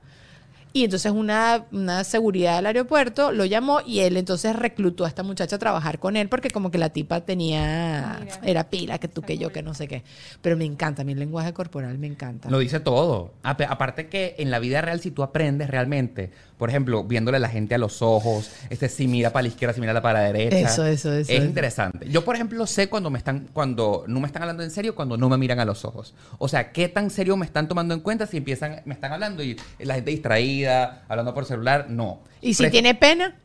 [0.76, 5.23] y entonces una, una seguridad del aeropuerto lo llamó y él entonces reclutó a esta
[5.23, 8.39] muchacha a trabajar con él porque como que la tipa tenía, Mira.
[8.43, 10.03] era pila, que tú, que yo, que no sé qué.
[10.41, 12.49] Pero me encanta, mi lenguaje corporal me encanta.
[12.49, 13.36] Lo dice todo.
[13.41, 17.49] Aparte que en la vida real, si tú aprendes realmente, por ejemplo, viéndole a la
[17.49, 20.57] gente a los ojos, este si mira para la izquierda, si mira para la derecha.
[20.57, 21.43] Eso, eso, eso, Es eso.
[21.45, 22.09] interesante.
[22.09, 25.17] Yo, por ejemplo, sé cuando me están, cuando no me están hablando en serio, cuando
[25.17, 26.13] no me miran a los ojos.
[26.37, 29.43] O sea, qué tan serio me están tomando en cuenta si empiezan, me están hablando
[29.43, 32.21] y la gente distraída, hablando por celular, no.
[32.41, 33.35] y si tiene pena,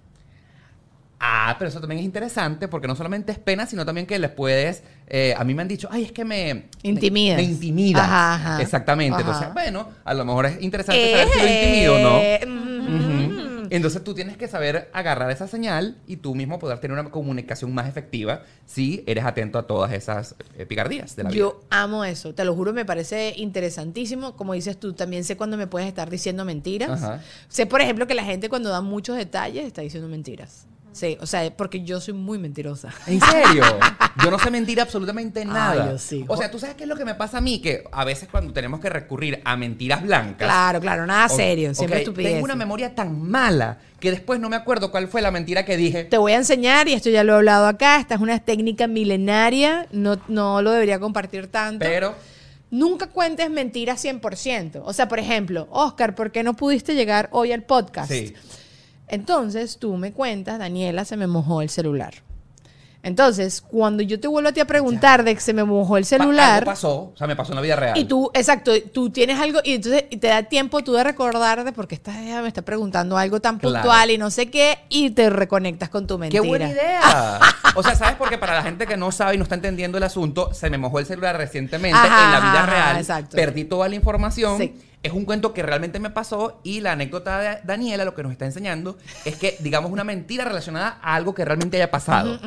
[1.22, 4.30] Ah, pero eso también es interesante porque no solamente es pena, sino también que les
[4.30, 4.82] puedes.
[5.06, 6.64] eh, a mí me han dicho, ay, es que me.
[6.82, 7.36] Intimidas.
[7.36, 8.02] Me, me intimidas.
[8.02, 8.62] Ajá, ajá.
[8.62, 9.18] Exactamente.
[9.20, 9.26] Ajá.
[9.26, 12.20] Entonces, bueno, a lo mejor es interesante saber si lo intimido o no.
[12.90, 13.66] Mm.
[13.70, 17.72] Entonces tú tienes que saber agarrar esa señal y tú mismo poder tener una comunicación
[17.72, 21.38] más efectiva si eres atento a todas esas eh, picardías de la vida.
[21.38, 24.36] Yo amo eso, te lo juro, me parece interesantísimo.
[24.36, 27.02] Como dices tú, también sé cuando me puedes estar diciendo mentiras.
[27.02, 27.22] Ajá.
[27.48, 30.66] Sé, por ejemplo, que la gente cuando da muchos detalles está diciendo mentiras.
[30.92, 32.92] Sí, o sea, porque yo soy muy mentirosa.
[33.06, 33.62] ¿En serio?
[34.24, 35.92] Yo no sé mentir absolutamente nada.
[35.92, 36.24] yo sí.
[36.26, 37.60] O sea, ¿tú sabes qué es lo que me pasa a mí?
[37.60, 40.46] Que a veces cuando tenemos que recurrir a mentiras blancas.
[40.48, 42.32] Claro, claro, nada serio, siempre ok, estupidez.
[42.32, 45.76] Tengo una memoria tan mala que después no me acuerdo cuál fue la mentira que
[45.76, 46.04] dije.
[46.04, 48.88] Te voy a enseñar, y esto ya lo he hablado acá, esta es una técnica
[48.88, 51.84] milenaria, no, no lo debería compartir tanto.
[51.84, 52.14] Pero.
[52.70, 54.82] Nunca cuentes mentiras 100%.
[54.84, 58.10] O sea, por ejemplo, Oscar, ¿por qué no pudiste llegar hoy al podcast?
[58.10, 58.34] Sí.
[59.12, 62.14] Entonces tú me cuentas, Daniela, se me mojó el celular.
[63.02, 66.04] Entonces, cuando yo te vuelvo a ti a preguntar de que se me mojó el
[66.04, 66.94] celular, algo pasó.
[66.96, 67.96] O sea, me pasó en la vida real.
[67.96, 71.64] y tú, exacto, tú tienes algo y entonces y te da tiempo tú de recordar
[71.64, 73.76] de porque esta vieja me está preguntando algo tan Claro.
[73.76, 76.42] puntual y no sé qué y te reconectas con tu mentira.
[76.42, 77.40] ¡Qué buena idea!
[77.76, 78.16] O sea, ¿sabes?
[78.16, 80.76] Porque para la gente que no sabe y no está entendiendo el asunto, se me
[80.76, 82.96] mojó el celular recientemente Ajá, en la vida ajá, real.
[82.98, 83.36] exacto.
[83.36, 84.58] Perdí toda la información.
[84.58, 84.74] Sí.
[85.02, 88.32] Es un cuento que realmente me pasó y la anécdota de Daniela lo que nos
[88.32, 92.38] está enseñando es que, digamos, una mentira relacionada a algo que realmente haya pasado.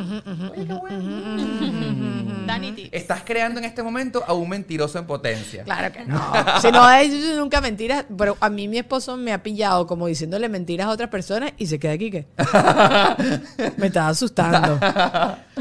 [2.91, 5.63] Estás creando en este momento a un mentiroso en potencia.
[5.63, 6.21] Claro que no.
[6.61, 10.47] si no es nunca mentiras, pero a mí mi esposo me ha pillado como diciéndole
[10.49, 12.27] mentiras a otras personas y se queda aquí que
[13.77, 14.77] me estaba asustando.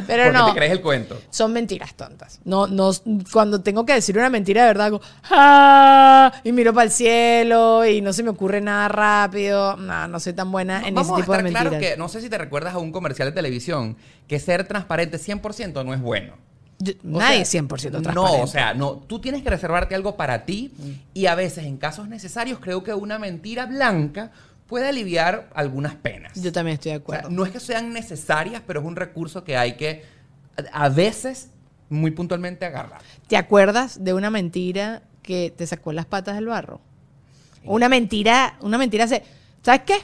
[0.07, 0.47] Pero Porque no.
[0.49, 1.21] te crees el cuento.
[1.31, 2.41] Son mentiras tontas.
[2.45, 2.91] No, no,
[3.33, 7.85] cuando tengo que decir una mentira de verdad, hago "Ah", y miro para el cielo
[7.87, 9.77] y no se me ocurre nada rápido.
[9.77, 11.69] No, no soy tan buena en ese Vamos a tipo de estar mentiras.
[11.69, 13.97] claro que, no sé si te recuerdas a un comercial de televisión,
[14.29, 16.35] que ser transparente 100% no es bueno.
[16.79, 17.69] Yo- nadie sea, es 100%
[18.03, 18.15] transparente.
[18.15, 18.93] No, o sea, no.
[18.97, 20.73] Tú tienes que reservarte algo para ti
[21.15, 24.33] y a veces, en casos necesarios, creo que una mentira blanca
[24.67, 26.33] puede aliviar algunas penas.
[26.41, 27.31] Yo también estoy de O sea, acuerdo.
[27.37, 30.03] no es que sean necesarias, pero es un recurso que hay que,
[30.73, 31.51] a veces,
[31.89, 33.01] muy puntualmente agarrar.
[33.29, 36.81] ¿Te acuerdas de una mentira que te sacó las patas del barro?
[37.65, 39.23] Una mentira, una mentira se...
[39.63, 39.95] ¿Sabes qué?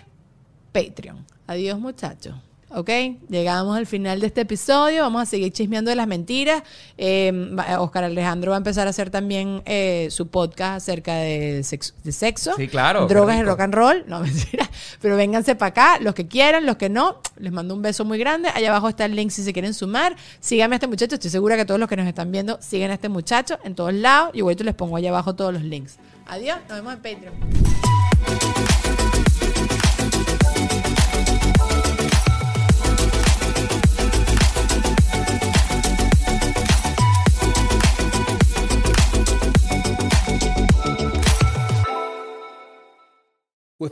[0.73, 1.27] Patreon.
[1.47, 2.35] Adiós, muchachos.
[2.71, 2.91] ¿Ok?
[3.31, 5.03] Llegamos al final de este episodio.
[5.03, 6.63] Vamos a seguir chismeando de las mentiras.
[6.99, 11.63] Eh, va- Oscar Alejandro va a empezar a hacer también eh, su podcast acerca de
[11.65, 14.05] sexo, de sexo Sí, claro, drogas y rock and roll.
[14.07, 14.69] No, mentira.
[15.01, 17.21] Pero vénganse para acá, los que quieran, los que no.
[17.39, 18.51] Les mando un beso muy grande.
[18.55, 20.15] Allá abajo está el link si se quieren sumar.
[20.41, 21.15] Síganme a este muchacho.
[21.15, 23.95] Estoy segura que todos los que nos están viendo siguen a este muchacho en todos
[23.95, 24.31] lados.
[24.35, 25.97] Y igual les pongo allá abajo todos los links.
[26.27, 26.59] Adiós.
[26.69, 27.98] Nos vemos en Patreon.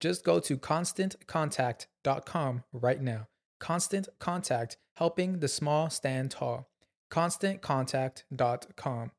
[0.00, 3.28] Just go to constantcontact.com right now.
[3.60, 6.70] Constant Contact, helping the small stand tall.
[7.10, 9.10] ConstantContact.com.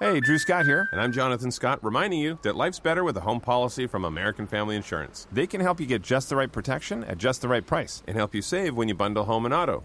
[0.00, 3.20] Hey, Drew Scott here, and I'm Jonathan Scott, reminding you that life's better with a
[3.20, 5.28] home policy from American Family Insurance.
[5.30, 8.16] They can help you get just the right protection at just the right price and
[8.16, 9.84] help you save when you bundle home and auto.